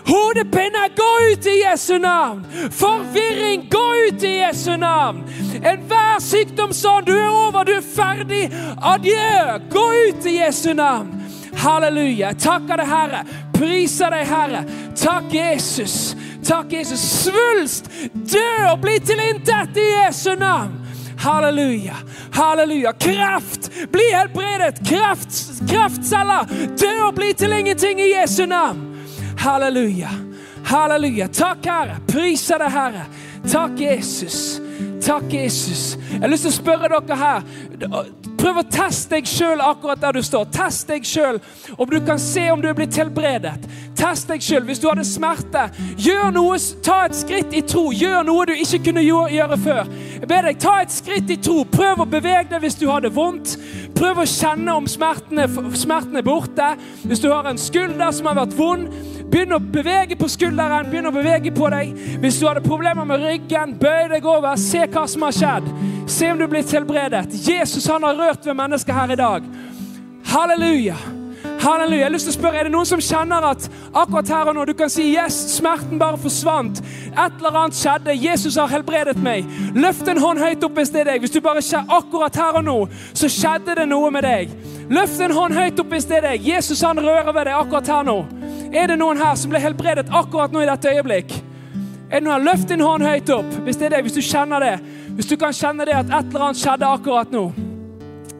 Hodepine, 0.06 0.90
gå 0.96 1.32
ut 1.32 1.46
i 1.46 1.60
Jesu 1.62 1.98
navn. 2.00 2.46
Forvirring, 2.72 3.70
gå 3.70 3.86
ut 4.08 4.24
i 4.24 4.36
Jesu 4.38 4.78
navn. 4.78 5.24
Enhver 5.64 6.20
sykdomsånd, 6.20 7.06
du 7.06 7.14
er 7.18 7.30
over, 7.30 7.64
du 7.64 7.76
er 7.78 7.86
ferdig. 7.96 8.50
Adjø. 8.82 9.60
Gå 9.72 9.86
ut 10.10 10.26
i 10.26 10.38
Jesu 10.40 10.74
navn. 10.74 11.16
Halleluja. 11.60 12.34
Takker 12.40 12.80
deg, 12.80 12.88
Herre. 12.88 13.24
Priser 13.54 14.14
deg, 14.16 14.28
Herre. 14.28 14.64
Takk, 14.98 15.34
Jesus. 15.34 16.16
Takk, 16.50 16.72
Jesus. 16.74 17.00
Svulst, 17.00 17.92
dø 18.14 18.48
og 18.72 18.80
bli 18.82 18.96
tilintet 19.06 19.78
i 19.78 19.86
Jesu 19.92 20.32
navn. 20.36 20.80
Halleluja. 21.20 21.96
Halleluja. 22.34 22.94
Kraft, 22.94 23.70
bli 23.92 24.08
helbredet. 24.14 24.80
Kraft, 24.90 25.30
kraftceller, 25.70 26.50
dø 26.80 26.90
og 27.06 27.14
bli 27.16 27.34
til 27.38 27.54
ingenting 27.54 28.02
i 28.02 28.10
Jesu 28.16 28.46
navn. 28.50 28.82
Halleluja. 29.38 30.10
Halleluja. 30.66 31.28
Takk, 31.28 31.70
Herre. 31.70 32.00
Priser 32.10 32.66
deg, 32.66 32.74
Herre. 32.74 33.06
Takk, 33.46 33.78
Jesus. 33.86 34.60
Takk, 35.06 35.30
Jesus. 35.34 36.00
Jeg 36.12 36.24
har 36.26 36.34
lyst 36.34 36.50
til 36.50 36.56
å 36.56 36.58
spørre 36.58 36.90
dere 36.90 37.22
her. 37.22 37.46
Prøv 38.40 38.62
å 38.62 38.66
teste 38.72 39.18
deg 39.18 39.28
sjøl 39.28 39.60
akkurat 39.64 40.00
der 40.00 40.16
du 40.16 40.24
står. 40.24 40.48
Test 40.56 40.88
deg 40.88 41.08
sjøl 41.08 41.42
om 41.76 41.90
du 41.90 42.00
kan 42.06 42.20
se 42.22 42.46
om 42.54 42.62
du 42.62 42.70
er 42.70 42.78
blitt 42.78 42.96
helbredet. 42.96 43.68
Test 44.00 44.30
deg 44.32 44.44
sjøl 44.44 44.64
hvis 44.68 44.80
du 44.80 44.88
hadde 44.88 45.04
smerte. 45.08 45.66
Gjør 46.00 46.32
noe, 46.36 46.60
Ta 46.86 47.02
et 47.08 47.18
skritt 47.20 47.54
i 47.56 47.64
tro. 47.68 47.90
Gjør 47.92 48.24
noe 48.28 48.46
du 48.48 48.54
ikke 48.56 48.80
kunne 48.88 49.04
gjøre 49.04 49.60
før. 49.60 49.92
Jeg 50.16 50.30
ber 50.32 50.48
deg, 50.48 50.62
Ta 50.64 50.78
et 50.84 50.96
skritt 50.96 51.34
i 51.36 51.40
tro. 51.44 51.66
Prøv 51.68 52.06
å 52.06 52.10
bevege 52.10 52.48
deg 52.54 52.64
hvis 52.64 52.80
du 52.80 52.88
hadde 52.90 53.12
vondt. 53.14 53.58
Prøv 54.00 54.24
å 54.24 54.28
kjenne 54.30 54.78
om 54.80 54.88
smerten 54.88 55.44
er, 55.44 56.24
borte. 56.24 56.70
Hvis 57.04 57.24
du 57.24 57.28
har 57.34 57.50
en 57.50 57.60
skulder 57.60 58.14
som 58.16 58.30
har 58.32 58.40
vært 58.40 58.56
vond, 58.56 58.88
Begynn 59.30 59.54
å 59.54 59.60
bevege 59.62 60.18
på 60.18 60.28
skulderen, 60.32 60.90
begynn 60.90 61.10
å 61.10 61.14
bevege 61.14 61.52
på 61.54 61.70
deg. 61.70 61.94
Hvis 62.24 62.40
du 62.42 62.48
hadde 62.48 62.66
problemer 62.66 63.06
med 63.06 63.22
ryggen, 63.22 63.76
bøy 63.78 64.08
deg 64.10 64.26
over, 64.26 64.58
se 64.58 64.88
hva 64.90 65.06
som 65.10 65.26
har 65.28 65.36
skjedd. 65.38 65.70
Se 66.10 66.32
om 66.32 66.40
du 66.40 66.48
er 66.48 66.52
blitt 66.56 66.74
helbredet. 66.74 67.28
Jesus 67.46 67.86
han 67.92 68.08
har 68.08 68.18
rørt 68.18 68.50
ved 68.50 68.58
mennesker 68.58 68.98
her 68.98 69.14
i 69.14 69.20
dag. 69.20 69.46
Halleluja. 70.32 70.98
Halleluja. 71.60 72.00
Jeg 72.00 72.08
har 72.08 72.16
lyst 72.16 72.28
til 72.30 72.34
å 72.34 72.40
spørre, 72.40 72.58
Er 72.58 72.64
det 72.68 72.74
noen 72.74 72.90
som 72.90 73.02
kjenner 73.04 73.46
at 73.52 73.70
akkurat 73.94 74.34
her 74.34 74.50
og 74.50 74.56
nå 74.58 74.66
du 74.66 74.74
kan 74.74 74.90
si 74.90 75.12
yes, 75.14 75.38
smerten 75.58 76.00
bare 76.02 76.18
forsvant? 76.18 76.82
Et 77.12 77.38
eller 77.38 77.62
annet 77.62 77.78
skjedde. 77.78 78.18
Jesus 78.18 78.58
har 78.58 78.72
helbredet 78.72 79.18
meg. 79.22 79.46
Løft 79.76 80.08
en 80.08 80.22
hånd 80.22 80.42
høyt 80.42 80.66
opp 80.66 80.82
hvis 80.82 80.90
det 80.96 81.04
er 81.04 81.14
deg. 81.14 81.22
Hvis 81.22 81.38
du 81.38 81.42
bare 81.46 81.62
ser 81.62 81.86
akkurat 81.86 82.36
her 82.36 82.60
og 82.62 82.66
nå, 82.66 82.78
så 83.14 83.30
skjedde 83.30 83.78
det 83.78 83.90
noe 83.92 84.10
med 84.10 84.26
deg. 84.26 84.58
Løft 84.90 85.20
en 85.22 85.36
hånd 85.38 85.54
høyt 85.54 85.80
opp 85.82 85.92
hvis 85.94 86.08
det 86.10 86.18
er 86.18 86.28
deg. 86.32 86.48
Jesus 86.50 86.82
han 86.86 86.98
rører 86.98 87.30
ved 87.30 87.46
deg 87.46 87.58
akkurat 87.60 87.92
her 87.94 88.08
nå. 88.08 88.18
Er 88.74 88.90
det 88.90 88.98
noen 89.02 89.22
her 89.22 89.38
som 89.38 89.54
ble 89.54 89.62
helbredet 89.62 90.10
akkurat 90.10 90.54
nå 90.54 90.64
i 90.64 90.70
dette 90.70 90.94
øyeblikk? 90.96 91.36
Er 92.10 92.18
det 92.18 92.24
noen 92.26 92.36
her? 92.36 92.46
Løft 92.48 92.70
din 92.72 92.82
hånd 92.82 93.06
høyt 93.06 93.30
opp 93.34 93.58
hvis 93.66 93.78
det 93.78 93.90
er 93.90 93.98
deg, 93.98 94.08
hvis 94.08 94.18
du 94.18 94.22
kjenner 94.26 94.66
det. 94.66 94.76
Hvis 95.18 95.30
du 95.30 95.36
kan 95.38 95.54
kjenne 95.54 95.86
det 95.86 95.98
at 95.98 96.10
et 96.10 96.30
eller 96.32 96.48
annet 96.48 96.62
skjedde 96.62 96.90
akkurat 96.90 97.34
nå. 97.34 97.50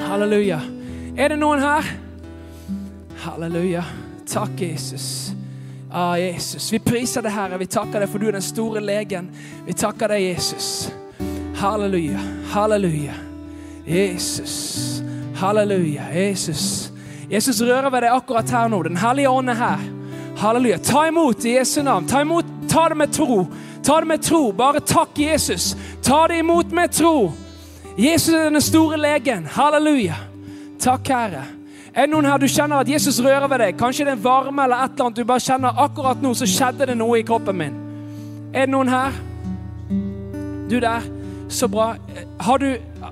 Halleluja. 0.10 0.62
Er 1.20 1.34
det 1.34 1.40
noen 1.42 1.62
her? 1.62 1.90
Halleluja. 3.26 3.84
Takk, 4.30 4.62
Jesus. 4.62 5.34
Ah, 5.92 6.16
Jesus. 6.22 6.70
Vi 6.74 6.80
priser 6.80 7.26
deg, 7.26 7.34
Herre. 7.34 7.58
Vi 7.62 7.68
takker 7.70 8.02
deg 8.02 8.10
for 8.10 8.22
du 8.22 8.30
er 8.30 8.38
den 8.38 8.46
store 8.46 8.82
legen. 8.82 9.30
Vi 9.66 9.76
takker 9.78 10.14
deg, 10.14 10.32
Jesus. 10.32 10.90
Halleluja. 11.60 12.22
Halleluja. 12.54 13.18
Jesus. 13.90 15.02
Halleluja. 15.40 16.10
Jesus. 16.14 16.92
Jesus 17.32 17.62
rører 17.62 17.90
ved 17.90 18.04
deg 18.04 18.12
akkurat 18.12 18.52
her 18.52 18.68
nå. 18.68 18.82
Den 18.84 18.98
hellige 19.00 19.30
ånd 19.30 19.50
er 19.50 19.60
her. 19.60 19.84
Halleluja. 20.38 20.80
Ta 20.84 21.06
imot 21.08 21.46
i 21.46 21.56
Jesu 21.56 21.82
navn. 21.84 22.08
Ta, 22.08 22.22
imot, 22.22 22.46
ta 22.70 22.90
det 22.92 22.98
med 23.00 23.14
tro. 23.16 23.46
Ta 23.84 24.00
det 24.02 24.08
med 24.08 24.24
tro. 24.24 24.42
Bare 24.52 24.82
takk 24.84 25.20
Jesus. 25.20 25.76
Ta 26.04 26.26
det 26.28 26.42
imot 26.44 26.72
med 26.76 26.92
tro. 26.92 27.32
Jesus 27.98 28.34
er 28.34 28.50
den 28.50 28.62
store 28.62 28.98
legen. 29.00 29.46
Halleluja. 29.46 30.18
Takk, 30.80 31.08
Herre. 31.08 31.46
Er 31.94 32.06
det 32.06 32.14
noen 32.14 32.28
her 32.28 32.40
du 32.40 32.48
kjenner 32.48 32.84
at 32.84 32.92
Jesus 32.92 33.20
rører 33.24 33.48
ved 33.50 33.64
deg? 33.64 33.78
Kanskje 33.80 34.06
det 34.06 34.14
er 34.14 34.20
en 34.20 34.24
varme 34.24 34.64
eller 34.64 34.84
et 34.84 34.92
eller 34.94 35.08
annet 35.08 35.22
du 35.22 35.28
bare 35.28 35.44
kjenner 35.44 35.82
akkurat 35.84 36.22
nå, 36.22 36.34
så 36.38 36.48
skjedde 36.48 36.86
det 36.92 36.98
noe 37.00 37.18
i 37.20 37.26
kroppen 37.28 37.58
min. 37.60 37.80
Er 38.54 38.68
det 38.68 38.74
noen 38.76 38.92
her? 38.92 39.16
Du 40.70 40.78
der. 40.80 41.08
Så 41.50 41.68
bra. 41.68 41.96
Har 42.40 42.58
du 42.58 42.66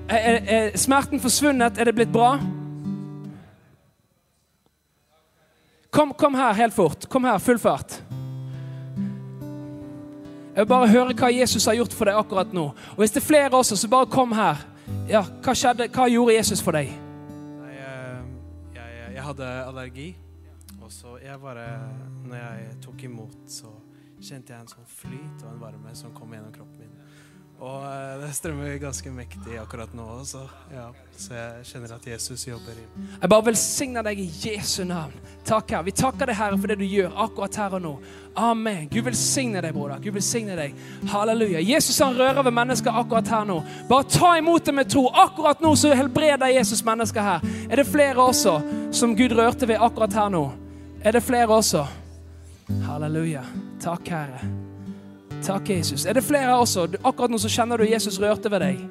er, 0.08 0.38
er 0.46 0.76
smerten 0.78 1.20
forsvunnet? 1.20 1.78
Er 1.78 1.84
det 1.84 1.94
blitt 1.94 2.12
bra? 2.14 2.36
Kom, 5.90 6.12
kom 6.14 6.34
her 6.38 6.52
helt 6.54 6.74
fort. 6.74 7.08
Kom 7.10 7.24
her, 7.24 7.38
full 7.38 7.58
fart. 7.58 7.98
Jeg 10.54 10.64
vil 10.64 10.70
bare 10.70 10.90
høre 10.90 11.14
hva 11.18 11.30
Jesus 11.34 11.66
har 11.66 11.74
gjort 11.78 11.94
for 11.94 12.10
deg 12.10 12.18
akkurat 12.18 12.54
nå. 12.54 12.64
Og 12.94 13.02
Hvis 13.02 13.14
det 13.14 13.22
er 13.22 13.26
flere 13.26 13.58
også, 13.58 13.76
så 13.76 13.90
bare 13.90 14.06
kom 14.10 14.32
her. 14.32 14.62
Ja, 15.10 15.24
Hva 15.42 15.54
skjedde? 15.54 15.88
Hva 15.90 16.06
gjorde 16.10 16.34
Jesus 16.38 16.62
for 16.62 16.78
deg? 16.78 16.94
Nei, 17.58 17.74
jeg, 17.74 18.22
jeg, 18.78 19.12
jeg 19.16 19.26
hadde 19.32 19.50
allergi. 19.66 20.08
Og 20.78 20.92
så 20.92 21.18
jeg 21.22 21.40
bare 21.42 21.66
Når 22.24 22.36
jeg 22.36 22.76
tok 22.86 23.02
imot, 23.04 23.38
så 23.50 23.74
kjente 24.22 24.54
jeg 24.54 24.62
en 24.62 24.70
sånn 24.70 24.86
flyt 24.88 25.42
og 25.44 25.50
en 25.52 25.60
varme 25.62 25.94
som 25.98 26.14
kom 26.14 26.30
gjennom 26.34 26.54
kroppen. 26.54 26.77
Og 27.58 27.82
eh, 27.82 28.20
det 28.20 28.28
strømmer 28.36 28.76
ganske 28.78 29.10
mektig 29.10 29.56
akkurat 29.58 29.90
nå 29.96 30.04
også. 30.20 30.44
Ja, 30.70 30.84
så 31.18 31.34
jeg 31.34 31.64
kjenner 31.66 31.94
at 31.96 32.04
Jesus 32.06 32.44
jobber 32.46 32.76
i 32.78 32.84
Jeg 32.84 33.30
bare 33.32 33.46
velsigner 33.48 34.06
deg 34.06 34.20
i 34.22 34.26
Jesu 34.30 34.84
navn. 34.86 35.16
Takk, 35.46 35.72
Herre. 35.74 35.88
Vi 35.88 35.94
takker 35.98 36.30
deg, 36.30 36.38
Herre, 36.38 36.58
for 36.60 36.70
det 36.70 36.76
du 36.78 36.86
gjør 36.86 37.16
akkurat 37.24 37.58
her 37.58 37.74
og 37.80 37.82
nå. 37.82 37.92
Amen. 38.38 38.86
Gud 38.92 39.08
velsigne 39.08 39.64
deg, 39.64 39.74
broder. 39.74 39.98
Gud 40.04 40.14
velsigne 40.20 40.54
deg. 40.60 40.78
Halleluja. 41.10 41.64
Jesus 41.66 41.98
han 42.04 42.14
rører 42.14 42.46
ved 42.46 42.54
mennesker 42.60 43.02
akkurat 43.02 43.34
her 43.34 43.50
nå. 43.50 43.58
Bare 43.90 44.06
ta 44.06 44.36
imot 44.38 44.70
det 44.70 44.76
med 44.78 44.94
tro. 44.94 45.08
Akkurat 45.10 45.58
nå 45.64 45.74
så 45.74 45.90
helbreder 45.98 46.54
Jesus 46.54 46.84
mennesker 46.86 47.26
her. 47.26 47.50
Er 47.66 47.82
det 47.82 47.88
flere 47.90 48.22
også 48.22 48.60
som 48.94 49.18
Gud 49.18 49.34
rørte 49.34 49.66
ved 49.66 49.82
akkurat 49.82 50.14
her 50.14 50.30
nå? 50.30 50.46
Er 51.02 51.18
det 51.18 51.26
flere 51.26 51.58
også? 51.58 51.88
Halleluja. 52.86 53.42
Takk, 53.82 54.14
Herre. 54.14 54.67
Takk, 55.46 55.68
Jesus. 55.68 56.06
Er 56.06 56.14
det 56.14 56.24
flere 56.26 56.56
også? 56.58 56.88
Akkurat 57.02 57.30
nå 57.30 57.38
så 57.38 57.50
kjenner 57.52 57.78
du 57.78 57.88
Jesus 57.88 58.18
rørte 58.20 58.50
ved 58.50 58.64
deg. 58.64 58.84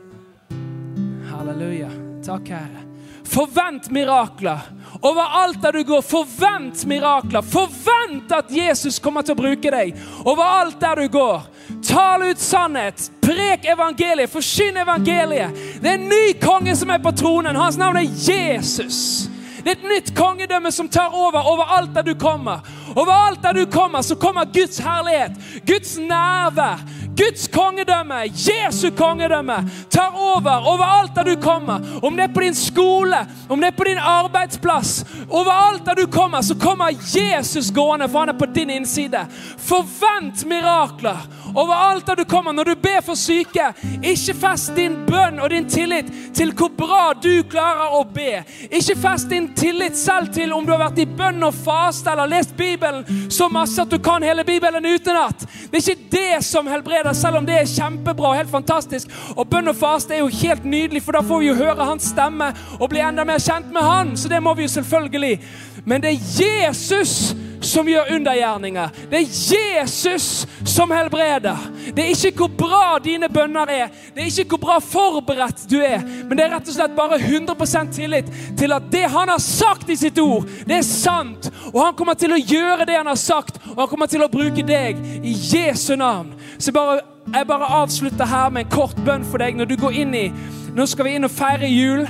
Halleluja. 1.31 1.89
Takk, 2.25 2.51
Herre. 2.55 2.83
Forvent 3.27 3.91
mirakler. 3.91 4.60
Overalt 5.01 5.62
der 5.62 5.71
du 5.71 5.83
går, 5.83 6.01
forvent 6.01 6.86
mirakler. 6.86 7.41
Forvent 7.41 8.31
at 8.31 8.51
Jesus 8.51 8.99
kommer 9.03 9.21
til 9.21 9.36
å 9.36 9.41
bruke 9.41 9.71
deg. 9.71 9.97
Overalt 10.23 10.79
der 10.81 11.03
du 11.03 11.12
går. 11.12 11.43
Tal 11.83 12.23
ut 12.29 12.39
sannhet. 12.39 13.10
Prek 13.21 13.67
evangeliet. 13.67 14.31
Forsyn 14.31 14.79
evangeliet. 14.79 15.60
Det 15.83 15.91
er 15.91 15.99
en 15.99 16.10
ny 16.10 16.33
konge 16.41 16.75
som 16.75 16.91
er 16.93 17.03
på 17.03 17.12
tronen. 17.19 17.60
Hans 17.60 17.77
navn 17.77 17.99
er 17.99 18.07
Jesus. 18.07 19.27
Det 19.63 19.73
er 19.73 19.79
et 19.81 19.89
nytt 19.91 20.13
kongedømme 20.15 20.71
som 20.71 20.88
tar 20.89 21.12
over 21.12 21.43
overalt 21.51 21.91
der 21.95 22.07
du 22.07 22.15
kommer. 22.15 22.63
Overalt 22.97 23.43
der 23.43 23.53
du 23.53 23.65
kommer, 23.65 24.01
så 24.01 24.15
kommer 24.15 24.45
Guds 24.53 24.77
herlighet, 24.77 25.31
Guds 25.67 25.97
nærvær, 25.97 26.81
Guds 27.17 27.47
kongedømme, 27.47 28.15
Jesu 28.33 28.89
kongedømme, 28.97 29.69
tar 29.89 30.15
over 30.17 30.65
overalt 30.65 31.15
der 31.15 31.23
du 31.23 31.41
kommer. 31.41 31.79
Om 32.03 32.15
det 32.15 32.23
er 32.23 32.33
på 32.33 32.41
din 32.41 32.55
skole, 32.55 33.17
om 33.49 33.62
det 33.62 33.67
er 33.67 33.77
på 33.77 33.83
din 33.83 33.97
arbeidsplass, 33.97 35.05
overalt 35.29 35.86
der 35.86 35.93
du 35.93 36.07
kommer, 36.12 36.41
så 36.41 36.55
kommer 36.55 36.89
Jesus 36.89 37.71
gående, 37.71 38.10
for 38.10 38.19
han 38.19 38.29
er 38.29 38.39
på 38.39 38.45
din 38.55 38.69
innside. 38.69 39.27
Forvent 39.57 40.45
mirakler 40.45 41.27
overalt 41.58 42.06
der 42.08 42.15
du 42.15 42.26
kommer. 42.30 42.54
Når 42.54 42.63
du 42.63 42.76
ber 42.82 43.02
for 43.06 43.17
syke, 43.17 43.72
ikke 44.04 44.36
fest 44.38 44.76
din 44.78 44.96
bønn 45.08 45.41
og 45.41 45.50
din 45.52 45.67
tillit 45.70 46.10
til 46.38 46.54
hvor 46.58 46.72
bra 46.78 47.12
du 47.17 47.43
klarer 47.50 47.96
å 47.98 48.04
be. 48.13 48.43
Ikke 48.70 48.98
fest 49.00 49.30
din 49.32 49.50
tillit 49.58 49.98
selv 49.98 50.32
til 50.34 50.54
om 50.54 50.65
du 50.65 50.74
har 50.76 50.84
vært 50.86 51.02
i 51.04 51.08
bønn 51.10 51.43
og 51.48 51.56
faste 51.56 52.12
eller 52.13 52.30
lest 52.32 52.56
Bibelen 52.58 53.06
så 53.34 53.50
masse 53.52 53.82
at 53.82 53.91
du 53.91 53.98
kan 54.04 54.24
hele 54.24 54.46
Bibelen 54.48 54.86
utenat. 54.86 55.46
Det 55.72 55.82
er 55.82 55.84
ikke 55.84 56.12
det 56.12 56.43
som 56.46 56.67
helbreder, 56.67 57.13
selv 57.17 57.41
om 57.41 57.48
det 57.48 57.58
er 57.60 57.70
kjempebra 57.72 58.32
og 58.32 58.39
helt 58.39 58.52
fantastisk. 58.52 59.12
Og 59.36 59.48
bønn 59.50 59.72
og 59.72 59.78
faste 59.78 60.15
er 60.15 60.24
jo 60.24 60.34
helt 60.41 60.65
nydelig, 60.65 61.04
for 61.06 61.17
da 61.17 61.24
får 61.26 61.41
vi 61.41 61.50
jo 61.52 61.58
høre 61.60 61.89
hans 61.89 62.12
stemme 62.13 62.52
og 62.80 62.89
bli 62.91 63.02
enda 63.04 63.26
mer 63.28 63.41
kjent 63.41 63.72
med 63.74 63.86
han. 63.86 64.15
Så 64.17 64.30
det 64.32 64.41
må 64.43 64.54
vi 64.58 64.67
jo 64.67 64.76
selvfølgelig. 64.78 65.34
Men 65.88 66.04
det 66.04 66.10
er 66.12 66.32
Jesus 66.67 67.36
som 67.63 67.88
gjør 67.88 68.12
undergjerninger. 68.15 68.89
Det 69.10 69.19
er 69.21 69.30
Jesus 69.54 70.47
som 70.67 70.91
helbreder. 70.91 71.58
Det 71.95 72.04
er 72.04 72.12
ikke 72.12 72.43
hvor 72.43 72.52
bra 72.60 72.97
dine 73.04 73.30
bønner 73.32 73.71
er, 73.71 73.93
det 74.15 74.23
er 74.23 74.28
ikke 74.28 74.58
hvor 74.58 74.63
bra 74.65 74.78
forberedt 74.84 75.65
du 75.71 75.78
er, 75.80 76.04
men 76.28 76.38
det 76.38 76.45
er 76.45 76.54
rett 76.54 76.69
og 76.69 76.76
slett 76.76 76.95
bare 76.97 77.19
100% 77.19 77.95
tillit 77.95 78.32
til 78.60 78.76
at 78.76 78.91
det 78.91 79.06
han 79.13 79.32
har 79.32 79.41
sagt 79.43 79.89
i 79.89 79.97
sitt 80.00 80.19
ord, 80.19 80.45
det 80.67 80.80
er 80.82 80.86
sant. 80.86 81.50
Og 81.73 81.82
han 81.86 81.95
kommer 81.97 82.19
til 82.19 82.36
å 82.36 82.41
gjøre 82.41 82.88
det 82.88 83.00
han 83.00 83.10
har 83.10 83.19
sagt, 83.19 83.62
og 83.73 83.82
han 83.86 83.91
kommer 83.91 84.12
til 84.12 84.23
å 84.23 84.32
bruke 84.32 84.65
deg 84.67 85.00
i 85.23 85.34
Jesu 85.34 85.95
navn. 85.95 86.36
Så 86.60 86.76
bare, 86.76 87.00
jeg 87.34 87.47
bare 87.47 87.73
avslutter 87.82 88.28
her 88.28 88.52
med 88.52 88.67
en 88.67 88.76
kort 88.76 89.00
bønn 89.08 89.26
for 89.28 89.43
deg 89.43 89.58
når 89.58 89.71
du 89.71 89.78
går 89.80 90.02
inn 90.04 90.15
i 90.15 90.30
Nå 90.78 90.86
skal 90.86 91.08
vi 91.08 91.15
inn 91.17 91.26
og 91.26 91.32
feire 91.34 91.65
jul. 91.65 92.04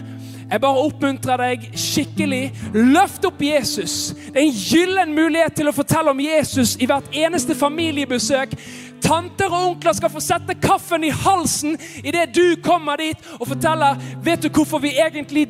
Jeg 0.52 0.62
bare 0.64 0.84
oppmuntrer 0.88 1.42
deg 1.42 1.66
skikkelig. 1.76 2.44
Løft 2.74 3.26
opp 3.28 3.42
Jesus. 3.44 4.14
Det 4.32 4.40
er 4.40 4.46
en 4.46 4.60
gyllen 4.60 5.16
mulighet 5.16 5.58
til 5.60 5.68
å 5.68 5.76
fortelle 5.76 6.14
om 6.14 6.22
Jesus 6.24 6.78
i 6.80 6.88
hvert 6.88 7.10
eneste 7.12 7.56
familiebesøk. 7.58 8.56
Tanter 9.04 9.52
og 9.52 9.66
onkler 9.72 9.94
skal 9.94 10.10
få 10.10 10.22
sette 10.24 10.56
kaffen 10.58 11.04
i 11.06 11.12
halsen 11.14 11.76
idet 12.02 12.32
du 12.36 12.56
kommer 12.66 12.98
dit 12.98 13.28
og 13.38 13.46
forteller 13.52 14.00
Vet 14.26 14.42
du 14.42 14.50
hvorfor 14.50 14.82
vi 14.82 14.96
egentlig, 14.98 15.46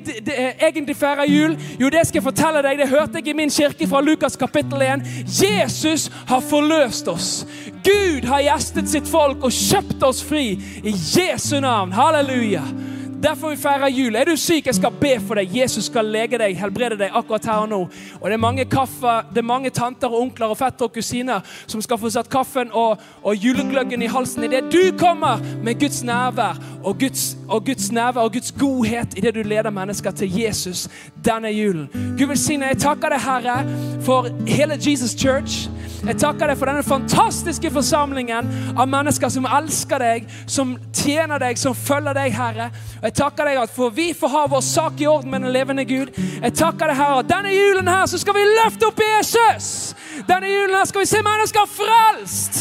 egentlig 0.60 0.98
feirer 1.00 1.30
jul? 1.32 1.56
Jo, 1.80 1.90
det 1.94 2.04
skal 2.08 2.20
jeg 2.20 2.28
fortelle 2.28 2.66
deg. 2.66 2.82
Det 2.82 2.90
hørte 2.92 3.22
jeg 3.22 3.32
i 3.32 3.38
min 3.38 3.54
kirke 3.54 3.88
fra 3.88 4.02
Lukas 4.04 4.36
kapittel 4.36 4.84
1. 4.84 5.08
Jesus 5.26 6.10
har 6.28 6.44
forløst 6.44 7.08
oss. 7.08 7.32
Gud 7.86 8.28
har 8.28 8.44
gjestet 8.50 8.92
sitt 8.92 9.08
folk 9.10 9.48
og 9.48 9.56
kjøpt 9.56 10.04
oss 10.04 10.22
fri 10.26 10.50
i 10.84 10.94
Jesu 10.94 11.60
navn. 11.64 11.96
Halleluja. 11.96 12.66
Derfor 13.24 13.50
vi 13.50 13.58
feirer 13.58 13.90
jul. 13.90 14.16
Er 14.16 14.26
du 14.30 14.36
syk, 14.38 14.68
jeg 14.68 14.76
skal 14.78 14.94
be 15.02 15.16
for 15.26 15.40
deg. 15.40 15.50
Jesus 15.56 15.88
skal 15.90 16.06
lege 16.06 16.38
deg, 16.38 16.54
helbrede 16.60 17.00
deg 17.00 17.16
akkurat 17.18 17.48
her 17.50 17.64
og 17.64 17.70
nå. 17.72 17.80
Og 18.20 18.26
Det 18.30 18.34
er 18.34 18.42
mange, 18.44 18.66
kaffe, 18.70 19.14
det 19.34 19.42
er 19.42 19.48
mange 19.48 19.70
tanter 19.74 20.08
og 20.08 20.22
onkler 20.22 20.54
og 20.54 20.58
fettere 20.58 20.86
og 20.86 20.94
kusiner 20.94 21.42
som 21.66 21.82
skal 21.82 21.98
få 21.98 22.12
satt 22.14 22.30
kaffen 22.30 22.70
og, 22.74 23.02
og 23.24 23.36
julegløggen 23.36 24.06
i 24.06 24.12
halsen 24.12 24.46
idet 24.46 24.70
du 24.72 24.94
kommer 25.00 25.42
med 25.64 25.80
Guds 25.80 26.04
nærvær 26.04 26.62
og 26.84 27.00
Guds, 27.00 27.38
og 27.50 27.66
Guds 27.66 27.92
nærvær 27.92 28.22
og 28.22 28.34
Guds 28.34 28.52
godhet 28.52 29.18
idet 29.18 29.34
du 29.36 29.42
leder 29.42 29.74
mennesker 29.74 30.12
til 30.12 30.40
Jesus 30.40 30.88
denne 31.26 31.50
julen. 31.50 31.90
Gud 32.20 32.28
velsigne. 32.28 32.66
Jeg 32.66 32.78
takker 32.86 33.10
deg, 33.10 33.22
Herre, 33.22 33.58
for 34.06 34.30
hele 34.48 34.78
Jesus 34.78 35.18
Church. 35.18 35.70
Jeg 36.06 36.20
takker 36.22 36.52
deg 36.52 36.60
for 36.60 36.70
denne 36.70 36.86
fantastiske 36.86 37.72
forsamlingen 37.74 38.50
av 38.78 38.86
mennesker 38.90 39.32
som 39.34 39.48
elsker 39.50 40.02
deg, 40.04 40.28
som 40.46 40.76
tjener 40.96 41.42
deg, 41.42 41.58
som 41.60 41.76
følger 41.76 42.16
deg, 42.16 42.36
Herre. 42.38 42.70
Jeg 43.08 43.14
takker 43.16 43.48
deg 43.48 43.58
at 43.62 43.72
for 43.72 43.94
vi 43.96 44.10
får 44.12 44.32
ha 44.34 44.40
vår 44.52 44.64
sak 44.68 45.00
i 45.00 45.06
orden 45.08 45.32
med 45.32 45.46
den 45.46 45.54
levende 45.56 45.86
Gud. 45.88 46.10
Jeg 46.42 46.52
takker 46.60 46.90
deg, 46.92 46.98
Herre, 47.00 47.22
at 47.22 47.30
denne 47.30 47.54
julen 47.54 47.88
her 47.88 48.04
så 48.12 48.20
skal 48.20 48.36
vi 48.36 48.44
løfte 48.50 48.90
opp 48.90 49.00
Jesus. 49.00 49.70
Denne 50.28 50.50
julen 50.52 50.76
her 50.76 50.90
skal 50.90 51.06
vi 51.06 51.08
se 51.14 51.22
mennesker 51.24 51.70
frelst. 51.72 52.60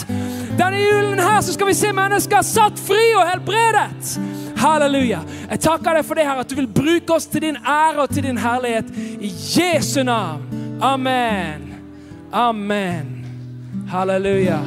Denne 0.55 0.85
julen 0.85 1.19
her 1.19 1.43
så 1.43 1.57
skal 1.57 1.73
vi 1.73 1.75
se 1.75 1.91
mennesker 1.99 2.47
satt 2.47 2.79
fri 2.79 3.03
og 3.17 3.27
helbredet. 3.27 4.15
Halleluja. 4.63 5.25
Jeg 5.51 5.65
takker 5.67 5.99
deg 5.99 6.07
for 6.07 6.21
det, 6.21 6.31
her, 6.31 6.47
at 6.47 6.55
du 6.55 6.57
vil 6.61 6.71
bruke 6.79 7.19
oss 7.19 7.27
til 7.27 7.49
din 7.49 7.59
ære 7.59 8.07
og 8.07 8.15
til 8.15 8.31
din 8.31 8.39
herlighet. 8.39 8.95
I 9.19 9.35
Jesu 9.59 10.05
navn. 10.07 10.47
Amen. 10.79 11.73
Amen. 12.31 13.15
Halleluja. 13.91 14.63